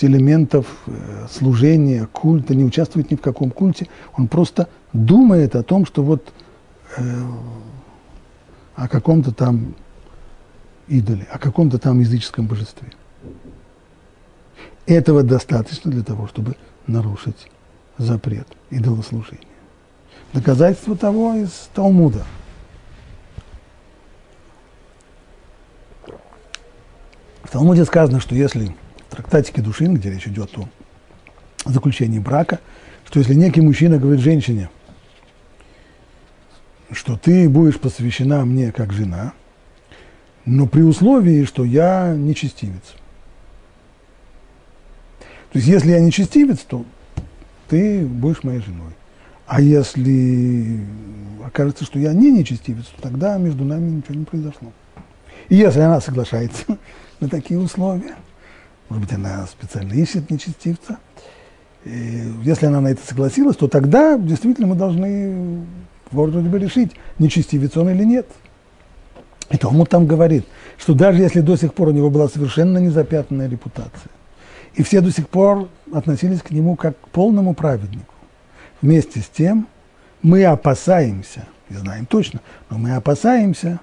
[0.00, 5.86] элементов э, служения, культа, не участвует ни в каком культе, он просто думает о том,
[5.86, 6.32] что вот
[6.98, 7.02] э,
[8.74, 9.74] о каком-то там
[10.88, 12.88] идоле, о каком-то там языческом божестве.
[14.86, 17.48] Этого достаточно для того, чтобы нарушить
[17.96, 19.46] запрет идолослужения.
[20.32, 22.24] Доказательство того из Талмуда.
[27.42, 28.74] В Талмуде сказано, что если
[29.08, 30.68] в трактатике Душин, где речь идет о
[31.64, 32.58] заключении брака,
[33.06, 34.70] что если некий мужчина говорит женщине,
[36.90, 39.32] что ты будешь посвящена мне как жена–
[40.46, 42.94] но при условии, что я нечестивец.
[45.52, 46.84] То есть, если я нечестивец, то
[47.68, 48.92] ты будешь моей женой.
[49.46, 50.80] А если
[51.44, 54.72] окажется, что я не нечестивец, то тогда между нами ничего не произошло.
[55.48, 56.64] И если она соглашается
[57.20, 58.16] на такие условия,
[58.88, 60.98] может быть, она специально ищет нечестивца,
[61.84, 65.64] и если она на это согласилась, то тогда действительно мы должны
[66.10, 68.26] вроде бы решить, нечестивец он или нет–
[69.50, 70.46] и Талмуд там говорит,
[70.78, 74.10] что даже если до сих пор у него была совершенно незапятнанная репутация,
[74.74, 78.14] и все до сих пор относились к нему как к полному праведнику,
[78.80, 79.68] вместе с тем
[80.22, 83.80] мы опасаемся, и знаем точно, но мы опасаемся,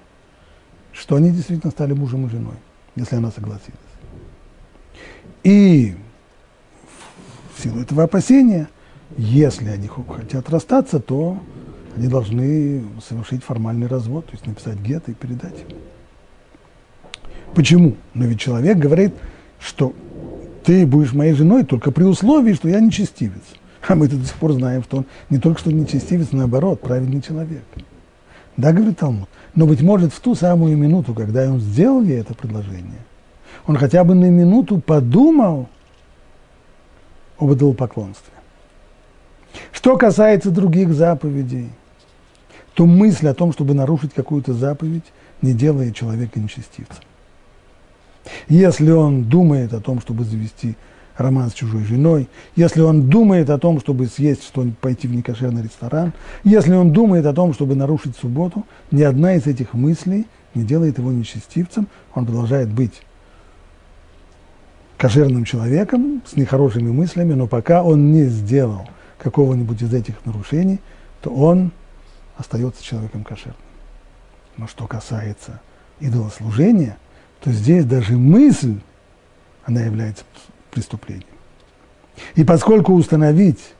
[0.92, 2.56] что они действительно стали мужем и женой,
[2.96, 3.78] если она согласилась.
[5.44, 5.96] И
[7.56, 8.68] в силу этого опасения,
[9.16, 11.38] если они хотят расстаться, то
[11.96, 15.80] они должны совершить формальный развод, то есть написать гет и передать ему.
[17.54, 17.96] Почему?
[18.14, 19.14] Но ведь человек говорит,
[19.58, 19.92] что
[20.64, 23.42] ты будешь моей женой только при условии, что я нечестивец.
[23.86, 27.64] А мы до сих пор знаем, что он не только что нечестивец, наоборот, праведный человек.
[28.56, 29.28] Да, говорит Талмуд.
[29.54, 33.00] Но, быть может, в ту самую минуту, когда он сделал ей это предложение,
[33.66, 35.68] он хотя бы на минуту подумал
[37.38, 38.32] об идолопоклонстве.
[39.72, 41.68] Что касается других заповедей–
[42.74, 45.04] то мысль о том, чтобы нарушить какую-то заповедь,
[45.42, 47.02] не делает человека нечестивцем.
[48.48, 50.76] Если он думает о том, чтобы завести
[51.16, 55.62] роман с чужой женой, если он думает о том, чтобы съесть что-нибудь, пойти в некошерный
[55.62, 56.12] ресторан,
[56.44, 60.98] если он думает о том, чтобы нарушить субботу, ни одна из этих мыслей не делает
[60.98, 63.02] его нечестивцем, он продолжает быть
[64.96, 68.86] кошерным человеком с нехорошими мыслями, но пока он не сделал
[69.18, 70.80] какого-нибудь из этих нарушений,
[71.20, 71.72] то он
[72.36, 73.56] остается человеком кошерным.
[74.56, 75.60] Но что касается
[76.00, 76.98] идолослужения,
[77.40, 78.78] то здесь даже мысль,
[79.64, 80.24] она является
[80.70, 81.26] преступлением.
[82.34, 83.74] И поскольку установить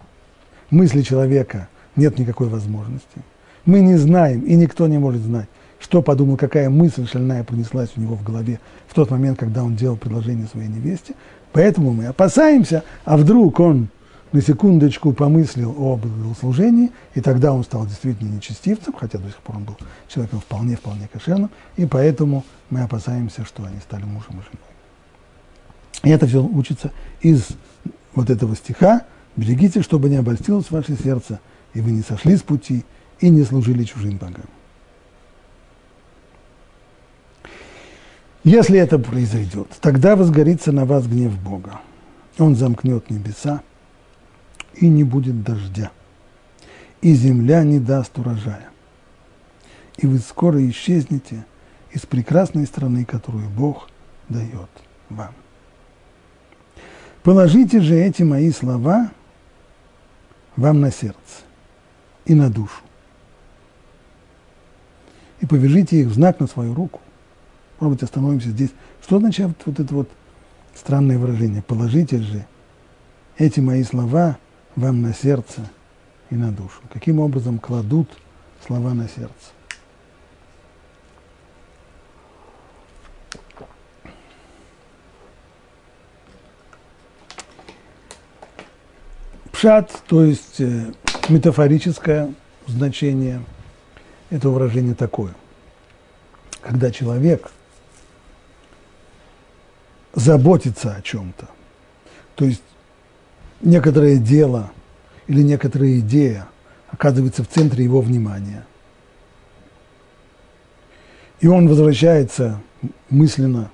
[0.70, 3.22] мысли человека нет никакой возможности,
[3.64, 8.00] мы не знаем, и никто не может знать, что подумал, какая мысль шальная пронеслась у
[8.00, 11.14] него в голове в тот момент, когда он делал предложение своей невесте.
[11.52, 13.88] Поэтому мы опасаемся, а вдруг он
[14.32, 16.06] на секундочку помыслил об
[16.38, 19.76] служении, и тогда он стал действительно нечестивцем, хотя до сих пор он был
[20.08, 24.72] человеком вполне-вполне кошерным, и поэтому мы опасаемся, что они стали мужем и женой.
[26.02, 26.90] И это все учится
[27.20, 27.48] из
[28.14, 29.02] вот этого стиха
[29.36, 31.40] «Берегите, чтобы не обольстилось ваше сердце,
[31.74, 32.84] и вы не сошли с пути,
[33.20, 34.44] и не служили чужим богам».
[38.44, 41.80] Если это произойдет, тогда возгорится на вас гнев Бога.
[42.38, 43.62] Он замкнет небеса,
[44.74, 45.90] и не будет дождя,
[47.00, 48.68] и земля не даст урожая.
[49.96, 51.44] И вы скоро исчезнете
[51.90, 53.88] из прекрасной страны, которую Бог
[54.28, 54.70] дает
[55.08, 55.34] вам.
[57.22, 59.10] Положите же эти мои слова
[60.56, 61.44] вам на сердце
[62.24, 62.82] и на душу.
[65.40, 67.00] И повяжите их в знак на свою руку.
[67.80, 68.70] Может быть, остановимся здесь.
[69.02, 70.08] Что означает вот это вот
[70.74, 71.62] странное выражение?
[71.62, 72.46] Положите же
[73.38, 74.38] эти мои слова
[74.76, 75.68] вам на сердце
[76.30, 76.80] и на душу.
[76.92, 78.08] Каким образом кладут
[78.66, 79.32] слова на сердце?
[89.52, 90.92] Пшат, то есть э,
[91.28, 92.34] метафорическое
[92.66, 93.44] значение
[94.30, 95.34] этого выражения такое.
[96.62, 97.50] Когда человек
[100.14, 101.48] заботится о чем-то,
[102.34, 102.62] то есть
[103.62, 104.70] некоторое дело
[105.26, 106.48] или некоторая идея
[106.88, 108.66] оказывается в центре его внимания.
[111.40, 112.60] И он возвращается
[113.10, 113.70] мысленно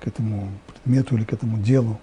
[0.00, 2.00] к этому предмету или к этому делу.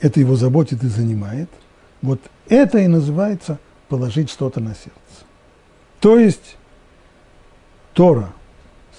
[0.00, 1.48] Это его заботит и занимает.
[2.02, 4.92] Вот это и называется положить что-то на сердце.
[6.00, 6.56] То есть
[7.92, 8.32] Тора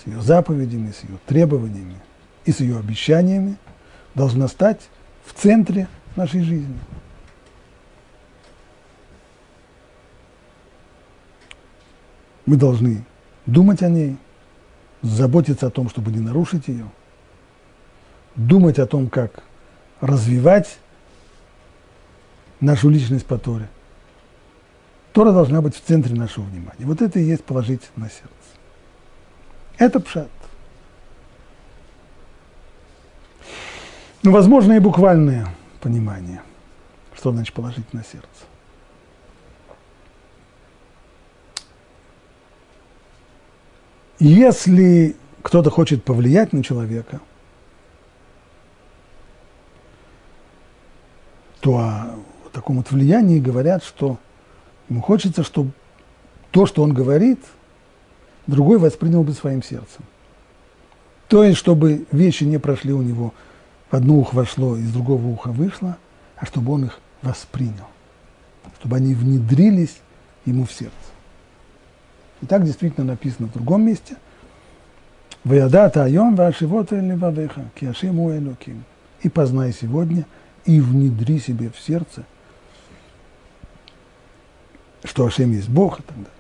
[0.02, 1.98] с ее заповедями, с ее требованиями
[2.46, 3.58] и с ее обещаниями
[4.14, 4.82] должна стать
[5.26, 6.80] в центре нашей жизни.
[12.46, 13.04] Мы должны
[13.46, 14.18] думать о ней,
[15.02, 16.86] заботиться о том, чтобы не нарушить ее,
[18.36, 19.44] думать о том, как
[20.02, 20.78] развивать
[22.60, 23.70] нашу личность по Торе.
[25.14, 26.86] Тора должна быть в центре нашего внимания.
[26.86, 28.30] Вот это и есть положить на сердце.
[29.78, 30.30] Это пшат.
[34.24, 35.48] Но ну, возможно и буквальное
[35.86, 36.42] понимание,
[37.14, 38.28] что значит положить на сердце.
[44.18, 47.22] Если кто-то хочет повлиять на человека,
[51.60, 52.16] то о
[52.52, 54.18] таком вот влиянии говорят, что
[54.90, 55.70] ему хочется, чтобы
[56.50, 57.40] то, что он говорит,
[58.48, 60.04] другой воспринял бы своим сердцем.
[61.28, 63.36] То есть, чтобы вещи не прошли у него–
[63.96, 65.98] в одно ухо вошло, из другого уха вышло,
[66.36, 67.88] а чтобы он их воспринял,
[68.78, 70.02] чтобы они внедрились
[70.44, 70.94] ему в сердце.
[72.42, 74.18] И так действительно написано в другом месте.
[75.46, 78.84] «Ваядата айом вашивота левавеха, киашему элоким».
[79.22, 80.26] И познай сегодня,
[80.66, 82.26] и внедри себе в сердце,
[85.06, 86.32] что Ашем есть Бог и так далее.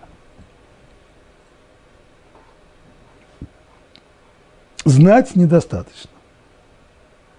[4.83, 6.14] Знать недостаточно.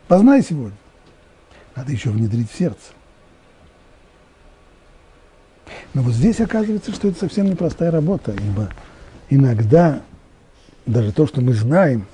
[0.09, 0.77] Познай сегодня.
[1.75, 2.93] Надо еще внедрить в сердце.
[5.95, 8.71] Но вот здесь оказывается, что это совсем непростая работа, ибо
[9.31, 10.03] иногда
[10.85, 12.07] даже то, что мы знаем,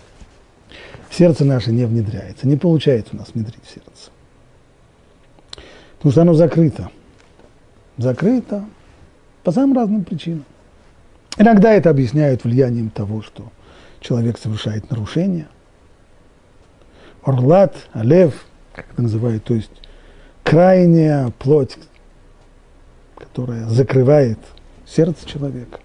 [1.11, 4.11] в сердце наше не внедряется, не получается у нас внедрить в сердце.
[5.97, 6.91] Потому что оно закрыто.
[7.99, 8.65] Закрыто
[9.43, 10.47] по самым разным причинам.
[11.37, 13.53] Иногда это объясняют влиянием того, что
[14.01, 15.47] человек совершает нарушения–
[17.23, 19.71] орлат, алев, как это называют, то есть
[20.43, 21.79] крайняя плоть,
[23.17, 24.39] которая закрывает
[24.87, 25.79] сердце человека.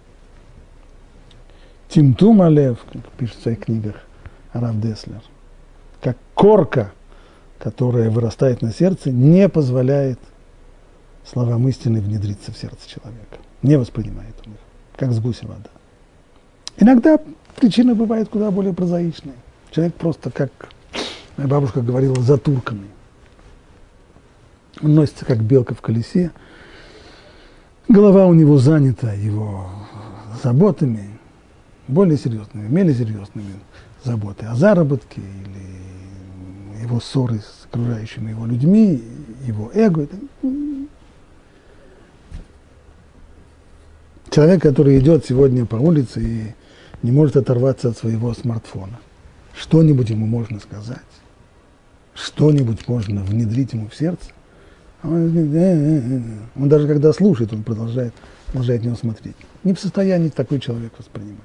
[1.90, 3.96] Тимтум алев, как пишет в своих книгах
[4.52, 5.22] Араб Деслер,
[6.02, 6.92] как корка,
[7.60, 10.20] которая вырастает на сердце, не позволяет
[11.26, 13.38] словам истины внедриться в сердце человека.
[13.62, 14.60] Не воспринимает он их,
[14.96, 15.70] как с гуся вода.
[16.78, 17.20] Иногда
[17.56, 19.36] причины бывают куда более прозаичные.
[19.72, 20.52] Человек просто как
[21.38, 22.90] Моя бабушка говорила затурканный.
[24.82, 26.32] Он носится как белка в колесе.
[27.88, 29.70] Голова у него занята его
[30.44, 31.12] заботами,
[31.88, 33.54] более серьезными, менее серьезными
[34.04, 39.04] заботы о заработке или его ссоры с окружающими его людьми,
[39.46, 40.08] его эго.
[44.32, 46.56] Человек, который идет сегодня по улице и
[47.04, 49.00] не может оторваться от своего смартфона,
[49.56, 50.98] что-нибудь ему можно сказать
[52.18, 54.32] что-нибудь можно внедрить ему в сердце,
[55.04, 58.14] а он, он даже когда слушает, он продолжает,
[58.48, 59.36] продолжает него смотреть.
[59.64, 61.40] Не в состоянии такой человек воспринимать.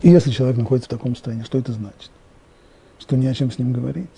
[0.00, 2.10] И если человек находится в таком состоянии, что это значит?
[2.98, 4.08] Что не о чем с ним говорить?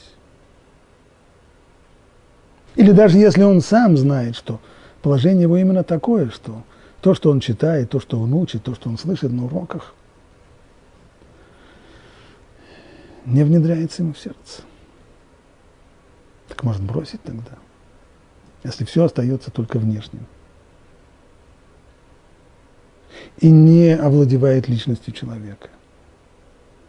[2.76, 4.60] Или даже если он сам знает, что
[5.02, 6.62] положение его именно такое, что
[7.00, 9.94] то, что он читает, то, что он учит, то, что он слышит на уроках,
[13.28, 14.62] не внедряется ему в сердце.
[16.48, 17.58] Так может бросить тогда,
[18.64, 20.26] если все остается только внешним.
[23.38, 25.68] И не овладевает личностью человека,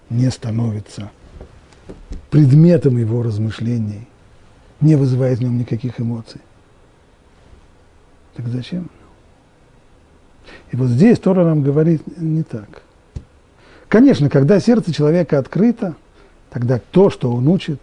[0.10, 1.12] не становится
[2.30, 4.08] предметом его размышлений,
[4.80, 6.42] не вызывает в нем никаких эмоций.
[8.36, 8.90] Так зачем?
[10.72, 12.84] И вот здесь Тора нам говорит не так.
[13.90, 15.96] Конечно, когда сердце человека открыто,
[16.50, 17.80] тогда то, что он учит,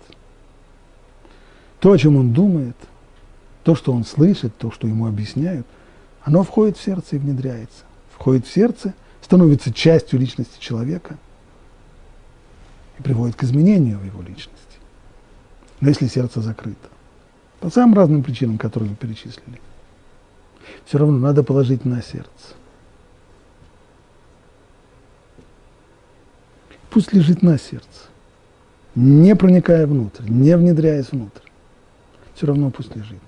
[1.80, 2.76] то, о чем он думает,
[3.62, 5.66] то, что он слышит, то, что ему объясняют,
[6.22, 7.84] оно входит в сердце и внедряется.
[8.16, 11.18] Входит в сердце, становится частью личности человека
[12.98, 14.52] и приводит к изменению его личности.
[15.80, 16.88] Но если сердце закрыто,
[17.60, 19.60] по самым разным причинам, которые вы перечислили,
[20.84, 22.54] все равно надо положить на сердце.
[26.90, 28.08] Пусть лежит на сердце,
[28.96, 31.42] не проникая внутрь, не внедряясь внутрь.
[32.34, 33.20] Все равно пусть лежит.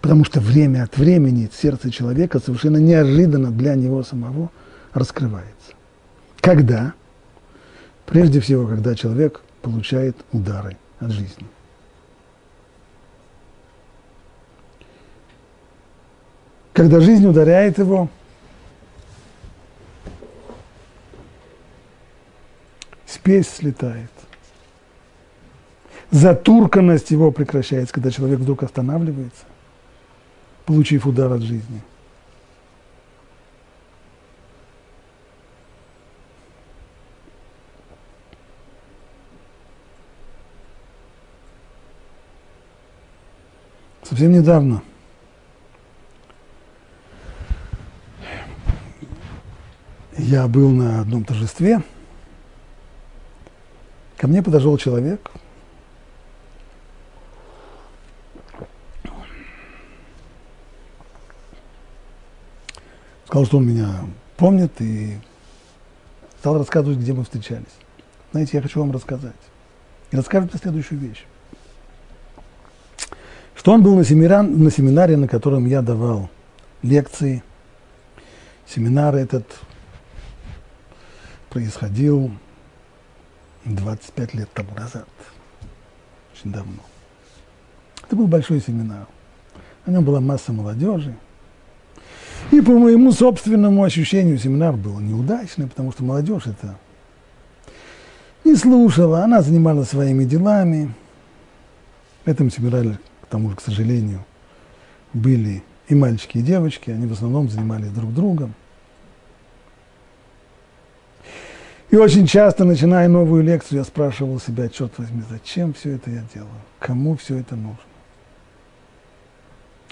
[0.00, 4.50] Потому что время от времени сердце человека совершенно неожиданно для него самого
[4.92, 5.72] раскрывается.
[6.40, 6.94] Когда?
[8.06, 11.46] Прежде всего, когда человек получает удары от жизни.
[16.72, 18.08] Когда жизнь ударяет его,
[23.06, 24.10] спесь слетает.
[26.10, 29.44] Затурканность его прекращается, когда человек вдруг останавливается,
[30.64, 31.82] получив удар от жизни.
[44.02, 44.82] Совсем недавно–
[50.24, 51.82] я был на одном торжестве,
[54.16, 55.30] ко мне подошел человек,
[63.34, 63.88] сказал, что он меня
[64.36, 65.18] помнит и
[66.38, 67.64] стал рассказывать, где мы встречались.
[68.30, 69.34] Знаете, я хочу вам рассказать.
[70.12, 71.24] И рассказывать мне следующую вещь.
[73.56, 76.30] Что он был на, семинар, на семинаре, на котором я давал
[76.82, 77.42] лекции.
[78.68, 79.46] Семинар этот
[81.50, 82.30] происходил
[83.64, 85.08] 25 лет тому назад,
[86.32, 86.84] очень давно.
[88.06, 89.08] Это был большой семинар.
[89.86, 91.16] На нем была масса молодежи.
[92.50, 96.76] И по моему собственному ощущению семинар был неудачный, потому что молодежь это
[98.44, 100.92] не слушала, она занималась своими делами.
[102.24, 104.24] В этом семинаре, к тому же, к сожалению,
[105.12, 108.54] были и мальчики, и девочки, они в основном занимались друг другом.
[111.90, 116.24] И очень часто, начиная новую лекцию, я спрашивал себя, черт возьми, зачем все это я
[116.34, 116.50] делаю?
[116.78, 117.78] Кому все это нужно?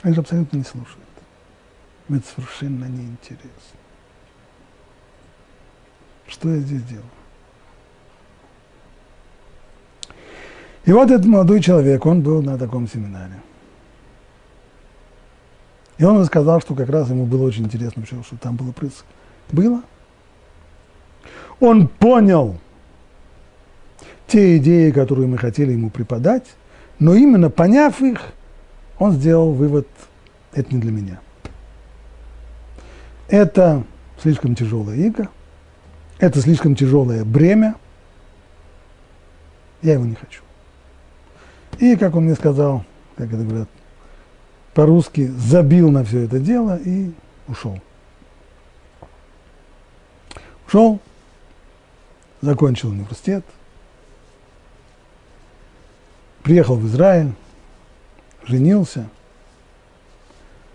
[0.03, 1.02] Они же абсолютно не слушают.
[2.13, 3.49] Это совершенно неинтересно.
[6.29, 7.05] Что я здесь делаю?
[10.85, 13.41] И вот этот молодой человек, он был на таком семинаре.
[15.99, 19.13] И он рассказал, что как раз ему было очень интересно, что там было происходило.
[19.51, 19.83] Было?
[21.63, 22.57] он понял
[24.27, 26.45] те идеи, которые мы хотели ему преподать,
[26.99, 28.21] но именно поняв их,
[28.99, 29.87] он сделал вывод,
[30.53, 31.21] это не для меня.
[33.33, 33.83] Это
[34.21, 35.31] слишком тяжелая иго,
[36.19, 37.77] это слишком тяжелое бремя,
[39.81, 40.43] я его не хочу.
[41.79, 42.85] И, как он мне сказал,
[43.17, 43.69] как это говорят,
[44.75, 47.11] по-русски, забил на все это дело и
[47.49, 47.81] ушел.
[50.67, 51.01] Ушел,
[52.43, 53.47] закончил университет,
[56.43, 57.33] приехал в Израиль,
[58.45, 59.09] женился,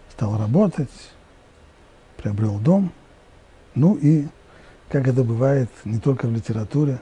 [0.10, 0.89] стал работать,
[2.18, 2.91] приобрел дом.
[3.76, 4.28] Ну и,
[4.89, 6.99] как это бывает не только в литературе,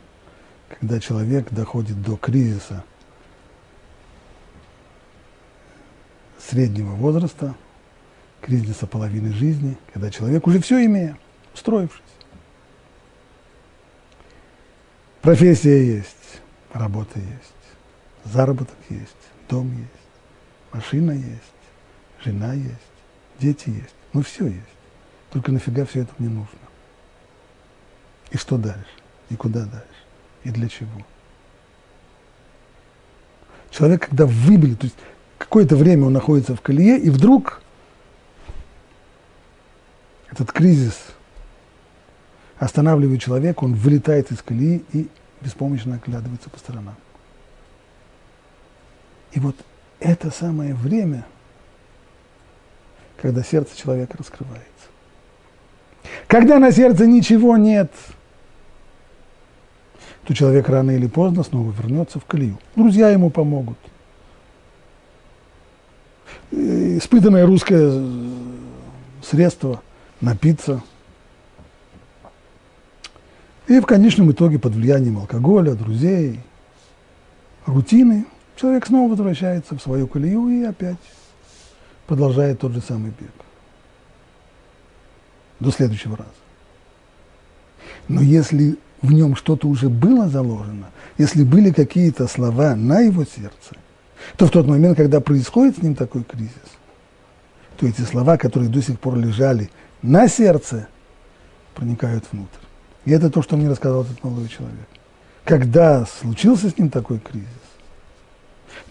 [0.70, 2.84] когда человек доходит до кризиса
[6.40, 7.56] среднего возраста,
[8.42, 11.18] кризиса половины жизни, когда человек уже все имея,
[11.54, 12.02] устроившись,
[15.26, 16.40] Профессия есть,
[16.72, 19.16] работа есть, заработок есть,
[19.50, 19.90] дом есть,
[20.72, 21.56] машина есть,
[22.24, 22.76] жена есть,
[23.40, 23.96] дети есть.
[24.14, 24.75] Ну, все есть.
[25.36, 26.48] Только нафига все это мне нужно?
[28.32, 28.86] И что дальше?
[29.30, 29.86] И куда дальше?
[30.46, 31.06] И для чего?
[33.70, 34.96] Человек, когда выбили, то есть
[35.38, 37.62] какое-то время он находится в колее, и вдруг
[40.32, 40.96] этот кризис–
[42.58, 45.10] останавливает человека, он вылетает из колеи и
[45.42, 46.96] беспомощно оглядывается по сторонам.
[49.34, 49.58] И вот
[50.00, 51.26] это самое время,
[53.18, 54.95] когда сердце человека раскрывается.
[56.28, 57.92] Когда на сердце ничего нет,
[60.26, 62.58] то человек рано или поздно снова вернется в колею.
[62.76, 63.78] Друзья ему помогут.
[66.52, 68.04] Испытанное русское
[69.22, 69.82] средство
[70.22, 70.82] напиться.
[73.68, 76.40] И в конечном итоге под влиянием алкоголя, друзей,
[77.66, 78.26] рутины,
[78.56, 80.98] человек снова возвращается в свою колею и опять
[82.08, 83.45] продолжает тот же самый бег.
[85.66, 86.30] До следующего раза.
[88.08, 93.76] Но если в нем что-то уже было заложено, если были какие-то слова на его сердце,
[94.38, 96.54] то в тот момент, когда происходит с ним такой кризис,
[97.78, 99.72] то эти слова, которые до сих пор лежали
[100.04, 100.88] на сердце,
[101.74, 102.60] проникают внутрь.
[103.06, 104.88] И это то, что мне рассказал этот молодой человек.
[105.46, 107.48] Когда случился с ним такой кризис,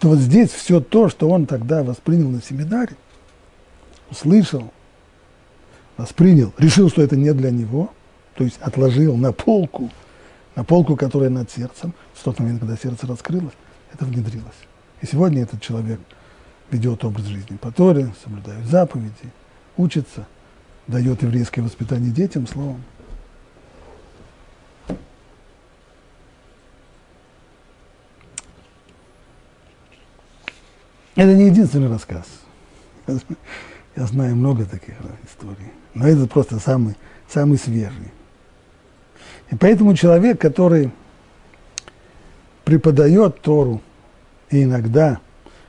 [0.00, 2.96] то вот здесь все то, что он тогда воспринял на семинаре,
[4.10, 4.72] услышал,
[5.96, 7.92] воспринял, решил, что это не для него,
[8.34, 9.90] то есть отложил на полку,
[10.56, 13.54] на полку, которая над сердцем, в тот момент, когда сердце раскрылось,
[13.92, 14.54] это внедрилось.
[15.00, 16.00] И сегодня этот человек
[16.70, 19.32] ведет образ жизни по Торе, соблюдает заповеди,
[19.76, 20.26] учится,
[20.86, 22.82] дает еврейское воспитание детям, словом.
[31.16, 32.26] Это не единственный рассказ.
[33.96, 35.70] Я знаю много таких историй.
[35.94, 36.96] Но это просто самый,
[37.28, 38.12] самый свежий.
[39.50, 40.90] И поэтому человек, который
[42.64, 43.80] преподает Тору
[44.50, 45.20] и иногда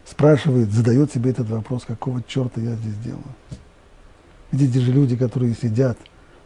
[0.05, 3.23] спрашивает, задает себе этот вопрос, какого черта я здесь делаю.
[4.51, 5.97] Эти же люди, которые сидят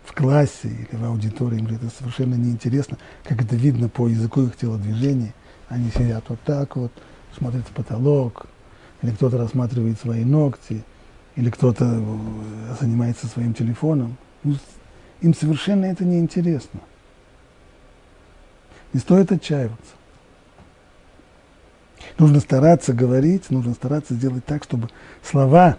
[0.04, 4.58] в классе или в аудитории, им это совершенно неинтересно, как это видно по языку их
[4.58, 5.34] телодвижений.
[5.68, 6.92] Они сидят вот так вот,
[7.38, 8.48] смотрят в потолок,
[9.02, 10.84] или кто-то рассматривает свои ногти,
[11.40, 14.18] или кто-то э, занимается своим телефоном.
[14.44, 14.56] Ну,
[15.22, 16.82] им совершенно это не интересно.
[18.92, 19.94] Не стоит отчаиваться.
[22.18, 24.90] Нужно стараться говорить, нужно стараться сделать так, чтобы
[25.24, 25.78] слова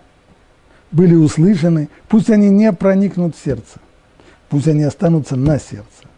[0.93, 3.81] были услышаны, пусть они не проникнут в сердце,
[4.49, 6.09] пусть они останутся на сердце.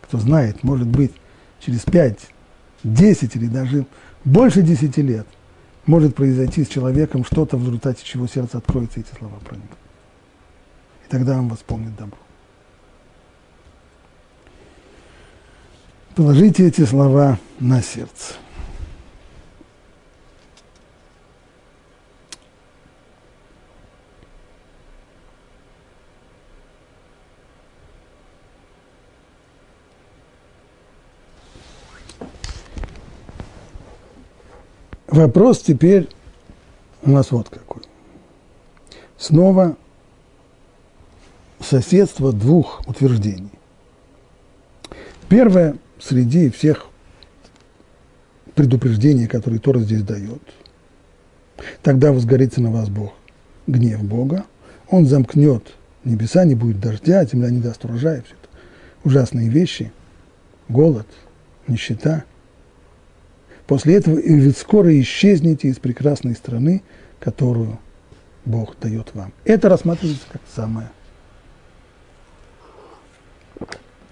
[0.00, 1.12] Кто знает, может быть,
[1.60, 2.20] через пять,
[2.82, 3.84] десять или даже
[4.24, 5.26] больше десяти лет–
[5.86, 9.78] может произойти с человеком что-то, в результате чего сердце откроется, и эти слова проникнут.
[11.06, 12.18] И тогда он восполнит добро.
[16.14, 18.34] Положите эти слова на сердце.
[35.14, 36.08] Вопрос теперь
[37.04, 37.82] у нас вот какой.
[39.16, 39.76] Снова
[41.60, 43.52] соседство двух утверждений.
[45.28, 46.86] Первое среди всех
[48.56, 50.42] предупреждений, которые Тора здесь дает.
[51.84, 53.12] Тогда возгорится на вас Бог,
[53.68, 54.46] гнев Бога,
[54.88, 58.48] Он замкнет небеса, не будет дождя, земля не даст урожая, все это
[59.04, 59.92] ужасные вещи,
[60.68, 61.06] голод,
[61.68, 62.24] нищета–
[63.66, 66.82] После этого и ведь скоро исчезнете из прекрасной страны,
[67.18, 67.78] которую
[68.44, 69.32] Бог дает вам.
[69.44, 70.90] Это рассматривается как самое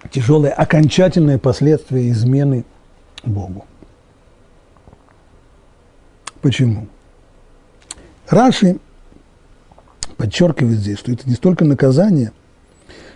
[0.09, 2.65] тяжелое, окончательное последствие измены
[3.23, 3.65] Богу.
[6.41, 6.87] Почему?
[8.27, 8.77] Раши
[10.17, 12.31] подчеркивает здесь, что это не столько наказание,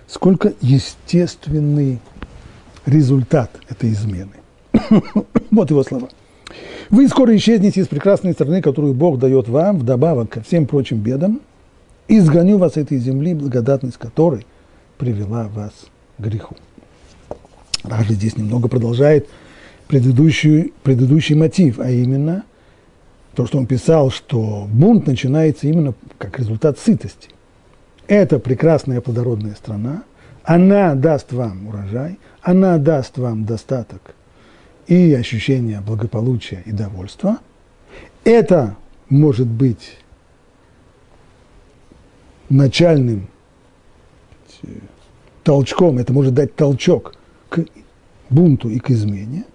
[0.07, 1.99] сколько естественный
[2.85, 4.31] результат этой измены.
[5.51, 6.09] вот его слова.
[6.89, 11.41] Вы скоро исчезнете из прекрасной страны, которую Бог дает вам, вдобавок ко всем прочим бедам,
[12.07, 14.45] и изгоню вас этой земли, благодатность которой
[14.97, 15.73] привела вас
[16.17, 16.55] к греху.
[17.83, 19.27] Раши здесь немного продолжает
[19.89, 22.43] предыдущий, предыдущий мотив, а именно
[23.35, 27.29] то, что он писал, что бунт начинается именно как результат сытости.
[28.07, 30.03] Это прекрасная плодородная страна,
[30.43, 34.15] она даст вам урожай, она даст вам достаток
[34.87, 37.39] и ощущение благополучия и довольства.
[38.23, 38.75] Это
[39.09, 39.97] может быть
[42.49, 43.27] начальным
[45.43, 47.15] толчком, это может дать толчок
[47.49, 47.65] к
[48.29, 49.45] бунту и к измене.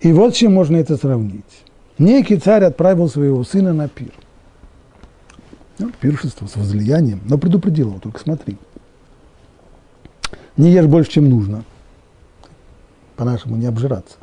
[0.00, 1.44] И вот с чем можно это сравнить.
[1.98, 4.12] Некий царь отправил своего сына на пир.
[5.80, 8.56] Ну, пиршество с возлиянием, но предупредил его, только смотри.
[10.56, 11.64] Не ешь больше, чем нужно–
[13.18, 14.16] по-нашему, не обжираться,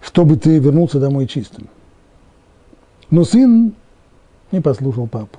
[0.00, 1.68] чтобы ты вернулся домой чистым.
[3.10, 3.74] Но сын
[4.50, 5.38] не послушал папу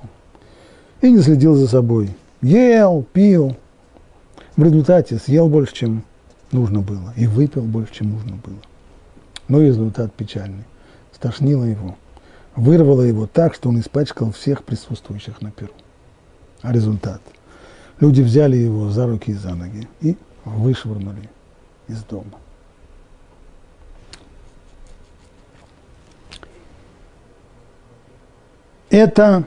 [1.02, 2.14] и не следил за собой.
[2.40, 3.56] Ел, пил,
[4.56, 6.04] в результате съел больше, чем
[6.52, 8.58] нужно было, и выпил больше, чем нужно было.
[9.48, 10.64] Но результат печальный.
[11.12, 11.96] Стошнило его,
[12.54, 15.72] вырвало его так, что он испачкал всех присутствующих на перу.
[16.62, 17.20] А результат?
[17.98, 21.28] Люди взяли его за руки и за ноги и вышвырнули
[21.90, 22.38] из дома.
[28.90, 29.46] Это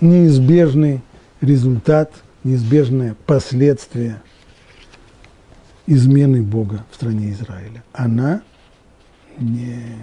[0.00, 1.00] неизбежный
[1.40, 2.12] результат,
[2.44, 4.20] неизбежное последствие
[5.86, 7.82] измены Бога в стране Израиля.
[7.92, 8.42] Она
[9.38, 9.96] не,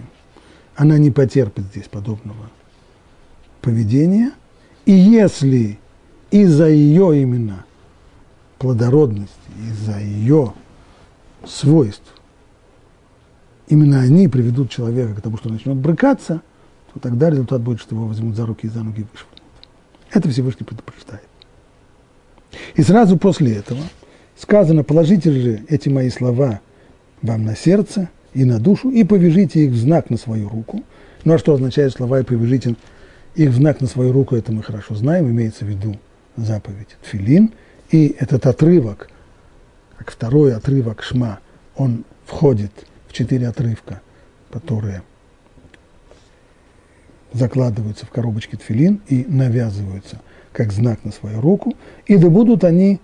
[0.76, 2.50] она не потерпит здесь подобного
[3.62, 4.32] поведения.
[4.86, 5.78] И если
[6.32, 7.66] из-за ее именно
[8.60, 9.34] плодородности,
[9.68, 10.54] из-за ее
[11.46, 12.14] свойств,
[13.68, 16.42] именно они приведут человека к тому, что он начнет брыкаться,
[16.94, 19.42] то тогда результат будет, что его возьмут за руки и за ноги вышвырнут.
[20.12, 21.24] Это Всевышний предупреждает.
[22.76, 23.82] И сразу после этого
[24.36, 26.62] сказано, положите же эти мои слова
[27.22, 30.84] вам на сердце и на душу, и повяжите их в знак на свою руку.
[31.24, 32.76] Ну а что означает слова «и повяжите
[33.36, 35.98] их в знак на свою руку», это мы хорошо знаем, имеется в виду
[36.36, 37.52] заповедь Тфилин.
[37.92, 39.10] И этот отрывок,
[39.98, 41.40] как второй отрывок Шма,
[41.76, 42.72] он входит
[43.08, 44.02] в четыре отрывка,
[44.52, 45.02] которые
[47.34, 50.22] закладываются в коробочки тфилин и навязываются
[50.52, 51.76] как знак на свою руку,
[52.06, 53.00] и да будут они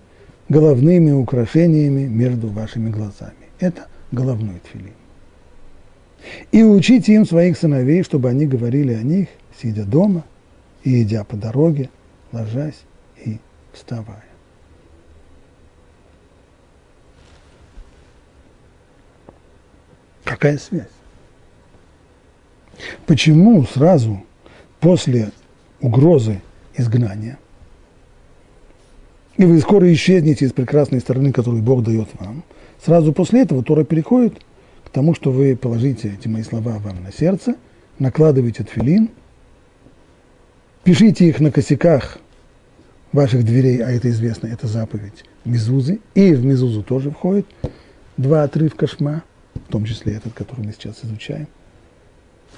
[0.48, 3.50] головными украшениями между вашими глазами.
[3.58, 4.94] Это головной тфилин.
[6.52, 9.28] И учите им своих сыновей, чтобы они говорили о них,
[9.60, 10.24] сидя дома
[10.82, 11.90] и идя по дороге,
[12.32, 12.80] ложась
[13.24, 13.38] и
[13.72, 14.24] вставая.
[20.36, 20.84] Какая связь?
[23.06, 24.22] Почему сразу
[24.80, 25.30] после
[25.80, 26.42] угрозы
[26.76, 27.38] изгнания,
[29.38, 32.42] и вы скоро исчезнете из прекрасной стороны, которую Бог дает вам,
[32.84, 34.42] сразу после этого Тора переходит
[34.84, 37.54] к тому, что вы положите эти мои слова вам на сердце,
[37.98, 39.08] накладываете тфилин,
[40.84, 42.18] пишите их на косяках
[43.12, 47.46] ваших дверей, а это известно, это заповедь Мизузы, и в Мизузу тоже входит
[48.18, 49.22] два отрывка шма,
[49.56, 51.48] в том числе этот, который мы сейчас изучаем.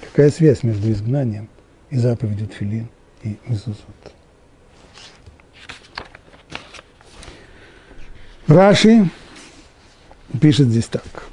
[0.01, 1.49] Какая связь между изгнанием
[1.89, 2.87] и заповедью Тфилин
[3.23, 4.13] и Мезузот?
[8.47, 9.09] Раши
[10.41, 11.23] пишет здесь так.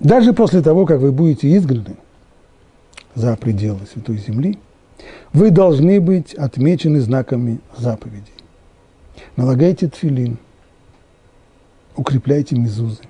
[0.00, 1.96] Даже после того, как вы будете изгнаны
[3.14, 4.58] за пределы Святой Земли,
[5.32, 8.32] вы должны быть отмечены знаками заповедей.
[9.36, 10.38] Налагайте тфилин,
[11.94, 13.02] укрепляйте мезузы,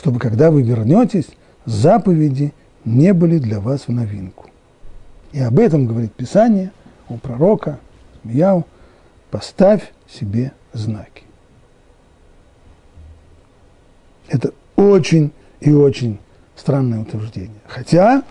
[0.00, 1.28] чтобы когда вы вернетесь,
[1.66, 2.54] заповеди
[2.86, 4.48] не были для вас в новинку.
[5.32, 6.72] И об этом говорит Писание
[7.10, 7.78] у пророка
[8.24, 8.66] Мияу,
[9.30, 11.24] поставь себе знаки.
[14.28, 16.18] Это очень и очень
[16.56, 17.60] странное утверждение.
[17.66, 18.22] Хотя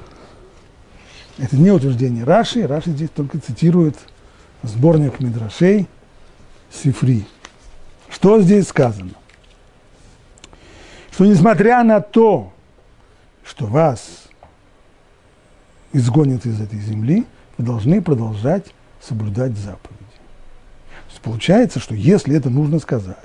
[1.38, 3.96] это не утверждение Раши, Раши здесь только цитирует
[4.64, 5.88] сборник Мидрашей
[6.72, 7.28] Сифри.
[8.10, 9.12] Что здесь сказано?
[11.20, 12.54] Что несмотря на то,
[13.44, 14.30] что вас
[15.92, 17.26] изгонят из этой земли,
[17.58, 20.00] вы должны продолжать соблюдать заповеди.
[21.10, 23.18] Есть получается, что если это нужно сказать,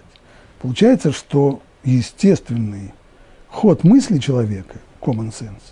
[0.60, 2.92] получается, что естественный
[3.46, 5.62] ход мысли человека, common sense,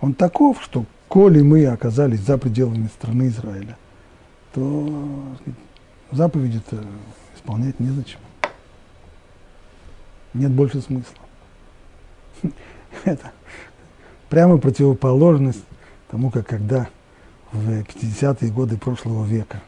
[0.00, 3.76] он таков, что коли мы оказались за пределами страны Израиля,
[4.54, 5.36] то
[6.10, 6.82] заповеди-то
[7.36, 8.20] исполнять незачем.
[10.32, 11.23] Нет больше смысла.
[13.04, 13.32] Это
[14.28, 15.64] прямо противоположность
[16.10, 16.88] тому, как когда
[17.52, 19.62] в 50-е годы прошлого века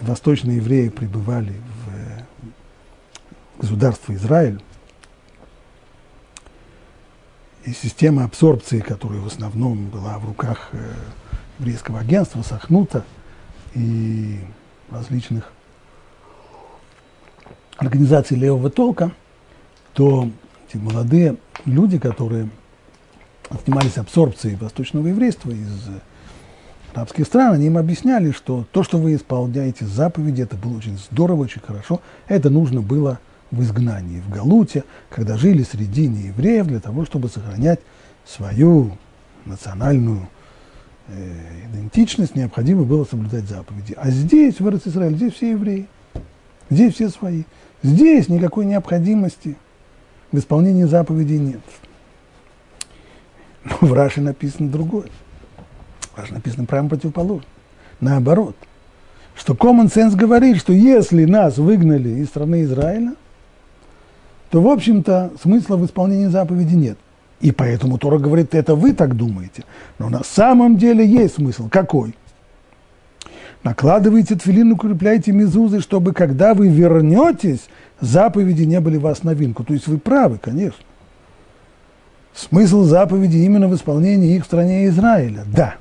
[0.00, 1.54] восточные евреи пребывали
[1.86, 4.60] в государство Израиль,
[7.64, 10.94] и система абсорбции, которая в основном была в руках э,
[11.58, 13.04] еврейского агентства, Сахнута
[13.74, 14.40] и
[14.90, 15.52] различных
[17.76, 19.12] организаций левого толка,
[19.98, 20.30] то
[20.68, 21.34] эти молодые
[21.64, 22.48] люди, которые
[23.50, 25.88] занимались абсорбцией восточного еврейства из
[26.94, 31.42] арабских стран, они им объясняли, что то, что вы исполняете заповеди, это было очень здорово,
[31.42, 33.18] очень хорошо, это нужно было
[33.50, 37.80] в изгнании, в Галуте, когда жили среди неевреев для того, чтобы сохранять
[38.24, 38.96] свою
[39.46, 40.28] национальную
[41.08, 41.34] э,
[41.72, 43.96] идентичность, необходимо было соблюдать заповеди.
[43.96, 45.88] А здесь, в Израиль, здесь все евреи,
[46.70, 47.42] здесь все свои.
[47.82, 49.56] Здесь никакой необходимости
[50.32, 51.60] в исполнении заповедей нет.
[53.64, 55.08] Но в Раше написано другое.
[56.14, 57.46] В Раше написано прямо противоположно.
[58.00, 58.56] Наоборот.
[59.34, 63.14] Что common sense говорит, что если нас выгнали из страны Израиля,
[64.50, 66.98] то, в общем-то, смысла в исполнении заповеди нет.
[67.40, 69.64] И поэтому Тора говорит, это вы так думаете.
[69.98, 71.68] Но на самом деле есть смысл.
[71.68, 72.16] Какой?
[73.62, 77.68] Накладывайте тфилин, укрепляйте мезузы, чтобы когда вы вернетесь,
[78.00, 79.64] заповеди не были вас новинку.
[79.64, 80.84] То есть вы правы, конечно.
[82.34, 85.44] Смысл заповеди именно в исполнении их в стране Израиля.
[85.46, 85.74] Да.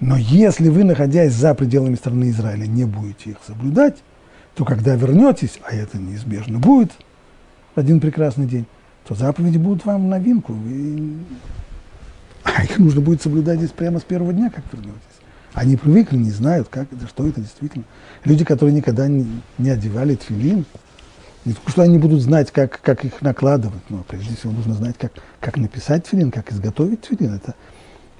[0.00, 3.96] Но если вы, находясь за пределами страны Израиля, не будете их соблюдать,
[4.54, 6.90] то когда вернетесь, а это неизбежно будет
[7.74, 8.66] в один прекрасный день,
[9.06, 10.54] то заповеди будут вам новинку.
[10.68, 11.16] И...
[12.42, 15.19] А их нужно будет соблюдать здесь прямо с первого дня, как вернетесь.
[15.54, 17.84] Они привыкли, не знают, как это, что это действительно.
[18.24, 19.26] Люди, которые никогда не,
[19.58, 20.64] не одевали тфилин,
[21.44, 24.96] не только что они будут знать, как, как их накладывать, но прежде всего нужно знать,
[24.98, 27.34] как, как написать тфилин, как изготовить тфилин.
[27.34, 27.54] Это,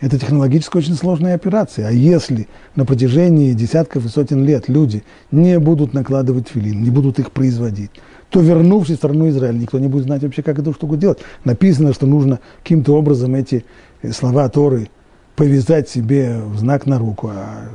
[0.01, 1.87] это технологически очень сложная операция.
[1.87, 7.19] А если на протяжении десятков и сотен лет люди не будут накладывать тфилин, не будут
[7.19, 7.91] их производить,
[8.31, 11.19] то вернувшись в страну Израиль, никто не будет знать вообще, как эту штуку делать.
[11.45, 13.65] Написано, что нужно каким-то образом эти
[14.13, 14.89] слова Торы
[15.37, 17.31] повязать себе в знак на руку.
[17.33, 17.69] А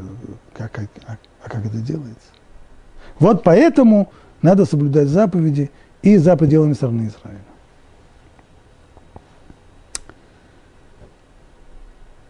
[0.54, 2.28] как, а, а как это делается?
[3.20, 7.40] Вот поэтому надо соблюдать заповеди и за пределами страны Израиля.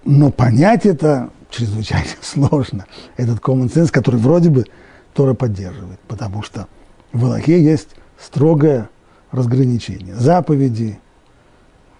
[0.05, 2.85] Но понять это чрезвычайно сложно.
[3.17, 4.65] Этот common sense, который вроде бы
[5.13, 6.67] Тора поддерживает, потому что
[7.11, 8.89] в Аллахе есть строгое
[9.31, 10.15] разграничение.
[10.15, 10.99] Заповеди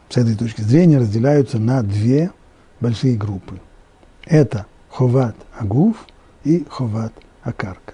[0.10, 2.32] с этой точки зрения разделяются на две
[2.80, 3.60] большие группы.
[4.26, 6.06] Это ховат агуф
[6.44, 7.14] и ховат
[7.44, 7.94] акарка.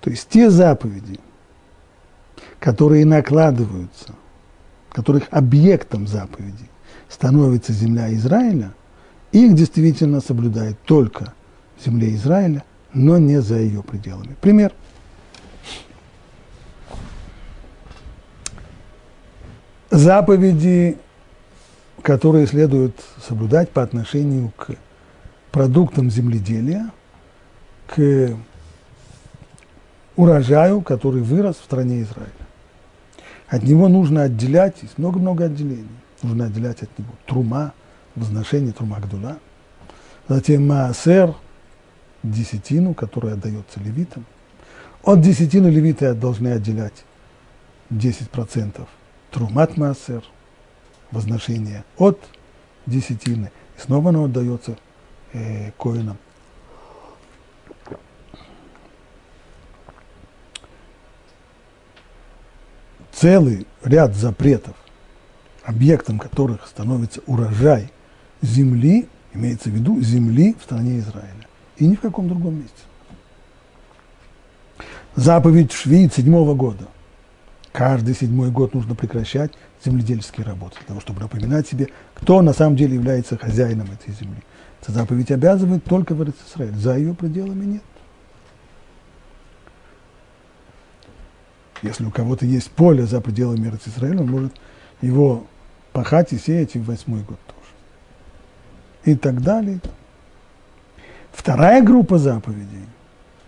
[0.00, 1.20] То есть те заповеди,
[2.60, 4.14] которые накладываются,
[4.90, 6.68] которых объектом заповеди
[7.08, 8.72] становится земля Израиля,
[9.32, 11.34] их действительно соблюдает только
[11.84, 14.34] земля Израиля, но не за ее пределами.
[14.40, 14.72] Пример.
[19.90, 20.98] Заповеди
[22.06, 24.76] которые следует соблюдать по отношению к
[25.50, 26.92] продуктам земледелия,
[27.88, 28.30] к
[30.14, 32.30] урожаю, который вырос в стране Израиля.
[33.48, 35.88] От него нужно отделять, есть много-много отделений.
[36.22, 37.72] Нужно отделять от него трума,
[38.14, 39.38] возношение трума гдула,
[40.28, 41.34] затем маасер,
[42.22, 44.24] десятину, которая отдается левитам.
[45.02, 47.04] От десятины левиты должны отделять
[47.90, 48.86] 10%
[49.32, 50.22] трумат маасер–
[51.10, 52.18] возношение от
[52.86, 53.50] десятины.
[53.76, 54.76] И снова оно отдается
[55.32, 56.18] э, коинам.
[63.12, 64.76] Целый ряд запретов,
[65.64, 67.90] объектом которых становится урожай
[68.42, 71.48] земли, имеется в виду земли в стране Израиля,
[71.78, 72.82] и ни в каком другом месте.
[75.14, 76.88] Заповедь Швейц седьмого года.
[77.72, 79.52] Каждый седьмой год нужно прекращать
[79.84, 84.42] земледельческие работы, для того, чтобы напоминать себе, кто на самом деле является хозяином этой земли.
[84.82, 87.82] Эта заповедь обязывает только в Израиль, за ее пределами нет.
[91.82, 94.52] Если у кого-то есть поле за пределами Израиля, он может
[95.02, 95.46] его
[95.92, 99.12] пахать и сеять и в восьмой год тоже.
[99.12, 99.80] И так далее.
[101.32, 102.86] Вторая группа заповедей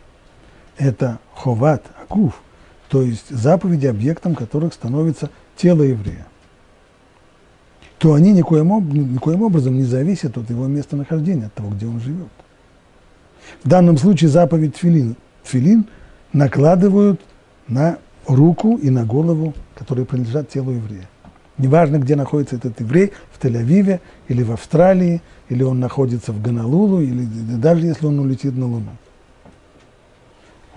[0.79, 2.41] –это ховат, акуф,
[2.89, 6.27] то есть заповеди, объектом которых становится тело еврея,
[7.99, 12.29] то они никоим, никоим образом не зависят от его местонахождения, от того, где он живет.
[13.63, 15.87] В данном случае заповедь тфилин, тфилин
[16.33, 17.21] накладывают
[17.67, 21.09] на руку и на голову, которые принадлежат телу еврея.
[21.57, 27.01] Неважно, где находится этот еврей, в Тель-Авиве или в Австралии, или он находится в Гонолулу,
[27.01, 27.25] или
[27.57, 28.91] даже если он улетит на Луну.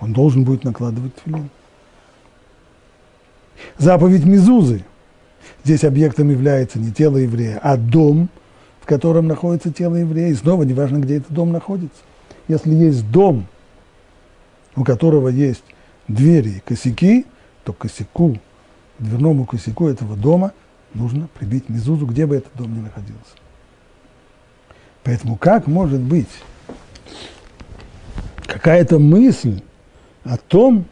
[0.00, 1.50] Он должен будет накладывать тфилин.
[3.78, 4.84] Заповедь Мезузы.
[5.64, 8.28] Здесь объектом является не тело еврея, а дом,
[8.80, 10.28] в котором находится тело еврея.
[10.28, 12.00] И снова, неважно, где этот дом находится.
[12.48, 13.46] Если есть дом,
[14.74, 15.64] у которого есть
[16.08, 17.26] двери и косяки,
[17.64, 18.38] то косяку,
[18.98, 20.52] дверному косяку этого дома
[20.94, 23.36] нужно прибить мезузу, где бы этот дом ни находился.
[25.04, 26.28] Поэтому как может быть
[28.46, 29.62] какая-то мысль
[30.24, 30.84] о том,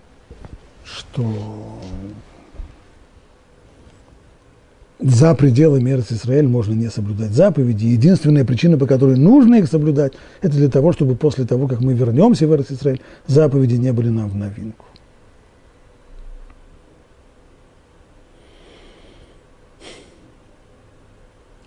[0.84, 1.80] что
[5.00, 7.86] за пределами Эрц Израиль можно не соблюдать заповеди.
[7.86, 11.94] Единственная причина, по которой нужно их соблюдать, это для того, чтобы после того, как мы
[11.94, 14.84] вернемся в Израиль, заповеди не были нам в новинку.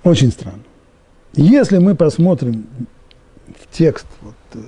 [0.03, 0.63] Очень странно.
[1.33, 2.67] Если мы посмотрим
[3.47, 4.59] в текст вот, э,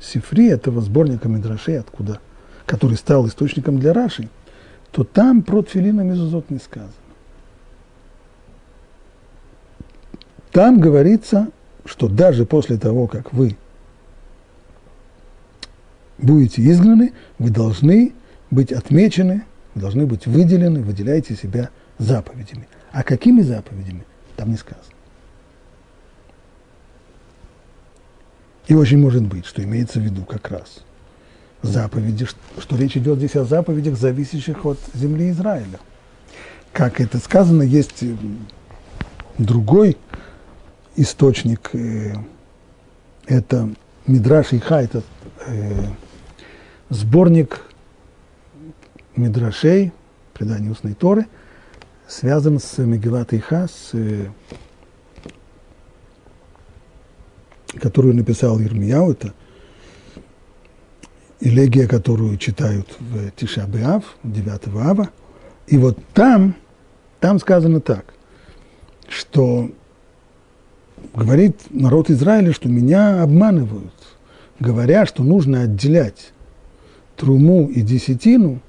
[0.00, 2.20] Сифри, этого сборника Мидрашей, откуда,
[2.66, 4.28] который стал источником для Раши,
[4.92, 6.92] то там про тфилин и мезузот не сказано.
[10.52, 11.48] Там говорится,
[11.84, 13.56] что даже после того, как вы
[16.18, 18.12] будете изгнаны, вы должны
[18.50, 19.44] быть отмечены,
[19.74, 22.68] вы должны быть выделены, выделяете себя заповедями.
[22.92, 24.04] А какими заповедями,
[24.36, 24.84] там не сказано.
[28.66, 30.80] И очень может быть, что имеется в виду как раз
[31.62, 35.80] заповеди, что речь идет здесь о заповедях, зависящих от земли Израиля.
[36.72, 38.04] Как это сказано, есть
[39.38, 39.96] другой
[40.98, 42.14] источник, э,
[43.26, 43.70] это
[44.06, 45.02] Мидраш Иха, это
[45.46, 45.86] э,
[46.90, 47.62] сборник
[49.16, 49.92] Мидрашей,
[50.34, 51.26] предание устной Торы,
[52.06, 54.26] связан с Мегилат Иха, с э,
[57.80, 59.34] которую написал Ермияу, это
[61.40, 65.10] элегия, которую читают в Тишабеав, 9 ава.
[65.68, 66.56] И вот там,
[67.20, 68.14] там сказано так,
[69.08, 69.70] что
[71.14, 73.92] говорит народ Израиля, что меня обманывают,
[74.60, 76.32] говоря, что нужно отделять
[77.16, 78.60] труму и десятину,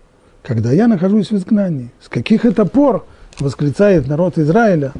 [0.44, 1.92] когда я нахожусь в изгнании.
[2.02, 3.06] С каких это пор,
[3.40, 4.94] восклицает народ Израиля,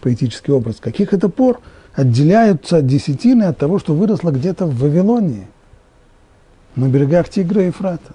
[0.00, 1.60] поэтический образ, с каких это пор–
[1.98, 5.48] отделяются десятины от того, что выросло где-то в Вавилонии,
[6.76, 8.14] на берегах Тигра и Фрата.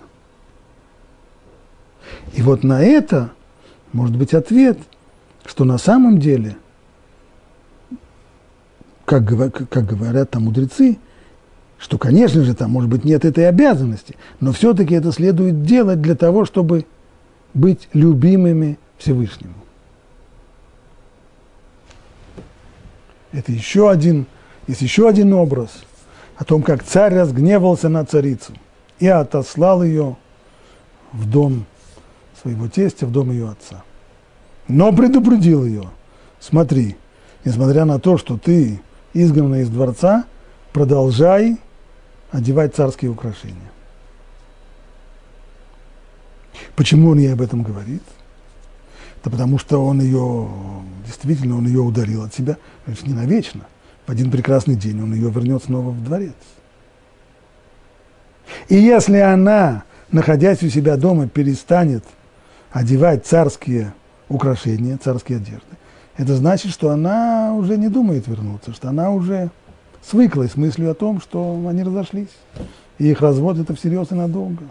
[2.34, 3.32] И вот на это
[3.92, 4.80] может быть ответ,
[5.46, 6.56] что на самом деле,
[9.06, 9.26] как,
[9.70, 10.98] как говорят там мудрецы,
[11.78, 16.16] что, конечно же, там, может быть, нет этой обязанности, но все-таки это следует делать для
[16.16, 16.86] того, чтобы
[17.54, 19.56] быть любимыми Всевышнему.
[23.34, 24.28] Это еще один,
[24.68, 25.84] есть еще один образ
[26.38, 28.54] о том, как царь разгневался на царицу
[29.00, 30.16] и отослал ее
[31.12, 31.66] в дом
[32.42, 33.84] своего тестя, в дом ее отца.
[34.68, 35.90] Но предупредил ее,
[36.40, 36.96] смотри,
[37.44, 38.80] несмотря на то, что ты
[39.14, 40.26] изгнана из дворца,
[40.72, 41.58] продолжай
[42.32, 43.72] одевать царские украшения.
[46.76, 48.04] Почему он ей об этом говорит?
[49.24, 50.50] Да потому что он ее,
[51.06, 53.62] действительно, он ее ударил от себя, это не навечно.
[54.06, 56.34] В один прекрасный день он ее вернет снова в дворец.
[58.68, 62.04] И если она, находясь у себя дома, перестанет
[62.72, 63.94] одевать царские
[64.28, 65.73] украшения, царские одежды,
[66.18, 69.50] это значит, что она уже не думает вернуться, что она уже
[70.06, 72.30] свыклась с мыслью о том, что они разошлись.
[73.00, 74.66] И их развод это всерьез и надолго.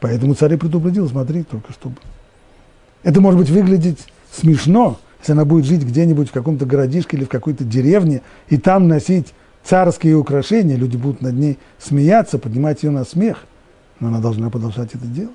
[0.00, 1.96] Поэтому царь предупредил, смотри, только чтобы
[3.02, 7.28] это может быть выглядеть смешно, если она будет жить где-нибудь в каком-то городишке или в
[7.28, 13.04] какой-то деревне, и там носить царские украшения, люди будут над ней смеяться, поднимать ее на
[13.04, 13.44] смех,
[14.00, 15.34] но она должна продолжать это делать.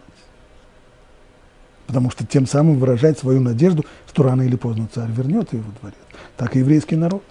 [1.88, 5.71] Потому что тем самым выражать свою надежду, что рано или поздно царь вернет ее во
[5.79, 5.99] дворец.
[6.38, 7.23] Так и еврейский народ.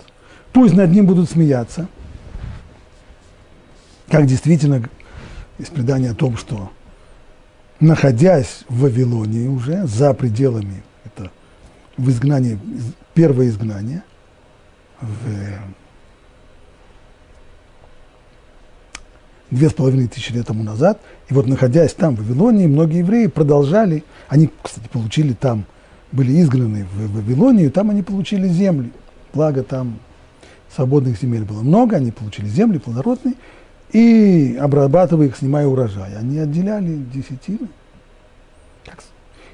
[0.53, 1.89] Пусть над ним будут смеяться,
[4.09, 4.89] как действительно
[5.59, 6.71] есть предание о том, что
[7.81, 11.31] находясь в Вавилонии уже, за пределами, это
[11.97, 12.59] в изгнании,
[13.15, 14.03] первое изгнание,
[15.01, 15.59] в
[19.55, 23.27] две с половиной тысячи лет тому назад, и вот находясь там, в Вавилонии, многие евреи
[23.27, 25.65] продолжали, они, кстати, получили там,
[26.13, 28.93] были изгнаны в Вавилонию, там они получили земли,
[29.33, 29.99] благо там
[30.75, 33.35] свободных земель было много, они получили земли плодородные,
[33.93, 36.17] и обрабатывая их, снимая урожай.
[36.17, 37.69] Они отделяли десятины.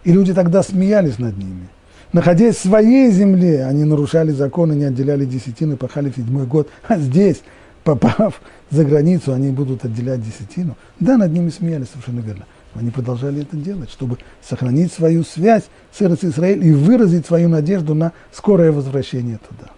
[0.03, 1.68] И люди тогда смеялись над ними.
[2.14, 6.70] Находясь в своей земле, они нарушали законы, не отделяли десятины, пахали в седьмой год.
[6.88, 7.42] А здесь,
[7.85, 10.76] попав за границу, они будут отделять десятину.
[10.99, 12.47] Да, над ними смеялись, совершенно верно.
[12.74, 17.49] Но они продолжали это делать, чтобы сохранить свою связь с Эрос Израиль и выразить свою
[17.49, 19.70] надежду на скорое возвращение туда.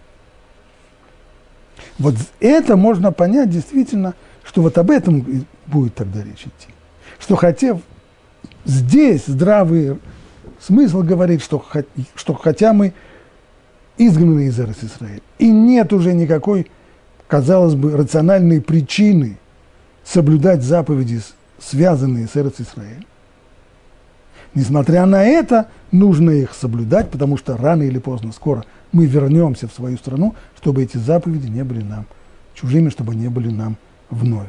[1.97, 6.73] Вот это можно понять действительно– что вот об этом будет тогда речь идти.
[7.19, 7.79] Что хотя
[8.65, 9.99] здесь здравый
[10.59, 11.63] смысл говорит, что,
[12.15, 12.93] что хотя мы
[13.97, 16.69] изгнаны из Эрос Израиля, и нет уже никакой,
[17.33, 19.39] казалось бы, рациональной причины
[20.03, 21.19] соблюдать заповеди,
[21.57, 23.07] связанные с Эрос Израилем.
[24.53, 29.73] Несмотря на это, нужно их соблюдать, потому что рано или поздно, скоро мы вернемся в
[29.73, 32.05] свою страну, чтобы эти заповеди не были нам
[32.53, 33.77] чужими, чтобы не были нам
[34.11, 34.45] вновь.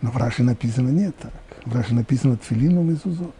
[0.00, 1.34] Но в Раши написано не так.
[1.66, 3.34] В Раши написано Тфилину Мезузот.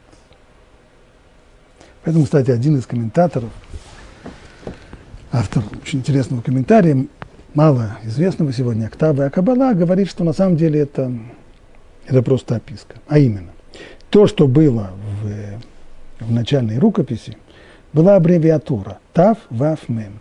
[2.04, 3.50] Поэтому, кстати, один из комментаторов,
[5.37, 7.07] автор очень интересного комментария,
[7.53, 11.12] мало известного сегодня, Октавы Акабала, говорит, что на самом деле это,
[12.07, 12.97] это просто описка.
[13.07, 13.51] А именно,
[14.09, 17.37] то, что было в, в начальной рукописи,
[17.93, 20.20] была аббревиатура Тав Ваф Мем,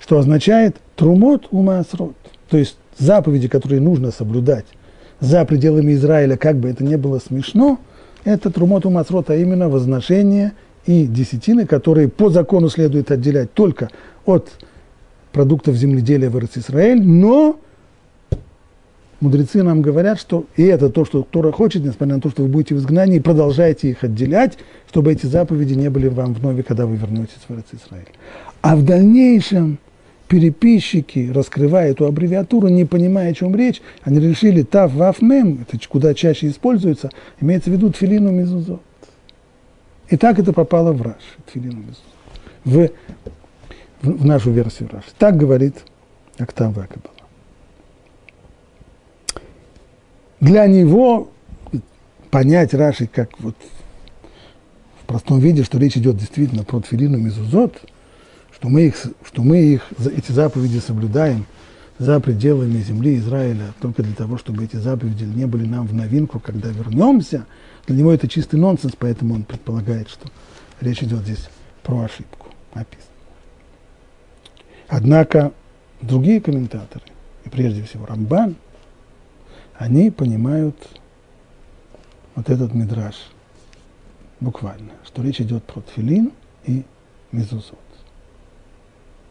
[0.00, 2.14] что означает Трумот Умасрот,
[2.48, 4.66] то есть заповеди, которые нужно соблюдать
[5.18, 7.80] за пределами Израиля, как бы это ни было смешно,
[8.22, 10.52] это Трумот Умасрот, а именно возношение
[10.86, 13.90] и десятины, которые по закону следует отделять только
[14.24, 14.50] от
[15.32, 17.58] продуктов земледелия в Израиль, но
[19.20, 22.48] мудрецы нам говорят, что и это то, что Тора хочет, несмотря на то, что вы
[22.48, 24.58] будете в изгнании, продолжайте их отделять,
[24.88, 28.08] чтобы эти заповеди не были вам вновь, когда вы вернетесь в Израиль.
[28.60, 29.78] А в дальнейшем
[30.28, 35.78] переписчики, раскрывая эту аббревиатуру, не понимая, о чем речь, они решили тав, ваф, мем, это
[35.88, 37.10] куда чаще используется,
[37.40, 38.80] имеется в виду тфилину мезузот.
[40.08, 42.02] И так это попало в Раш, мезузот,
[42.64, 42.88] в,
[44.02, 45.04] в, в нашу версию Раш.
[45.18, 45.76] Так говорит
[46.38, 47.14] Октав Вакабала.
[50.40, 51.30] Для него
[52.30, 53.56] понять Раши как вот
[55.02, 57.80] в простом виде, что речь идет действительно про тфилину мезузот–
[58.64, 58.94] что мы их,
[59.26, 59.82] что мы их,
[60.16, 61.44] эти заповеди соблюдаем
[61.98, 66.40] за пределами земли Израиля только для того, чтобы эти заповеди не были нам в новинку,
[66.40, 67.44] когда вернемся,
[67.86, 70.28] для него это чистый нонсенс, поэтому он предполагает, что
[70.80, 71.48] речь идет здесь
[71.82, 73.08] про ошибку написано.
[74.88, 75.52] Однако
[76.00, 77.04] другие комментаторы,
[77.44, 78.56] и прежде всего Рамбан,
[79.76, 80.76] они понимают
[82.34, 83.14] вот этот мидраж
[84.40, 86.32] буквально, что речь идет про тфилин
[86.64, 86.84] и
[87.32, 87.78] мезузот.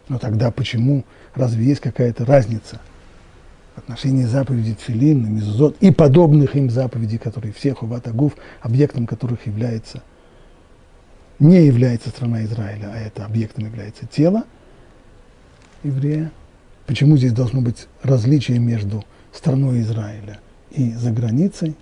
[0.09, 2.81] Но тогда почему, разве есть какая-то разница
[3.75, 10.03] в отношении заповедей Тфилин, Мезузот и подобных им заповедей, которые всех Хуватагув, объектом которых является,
[11.39, 14.43] не является страна Израиля, а это объектом является тело
[15.83, 16.31] еврея?
[16.85, 20.39] Почему здесь должно быть различие между страной Израиля
[20.71, 21.75] и за границей?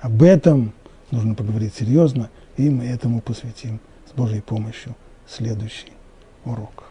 [0.00, 0.72] Об этом
[1.10, 4.94] нужно поговорить серьезно, и мы этому посвятим с Божьей помощью
[5.26, 5.92] следующий
[6.44, 6.87] урок.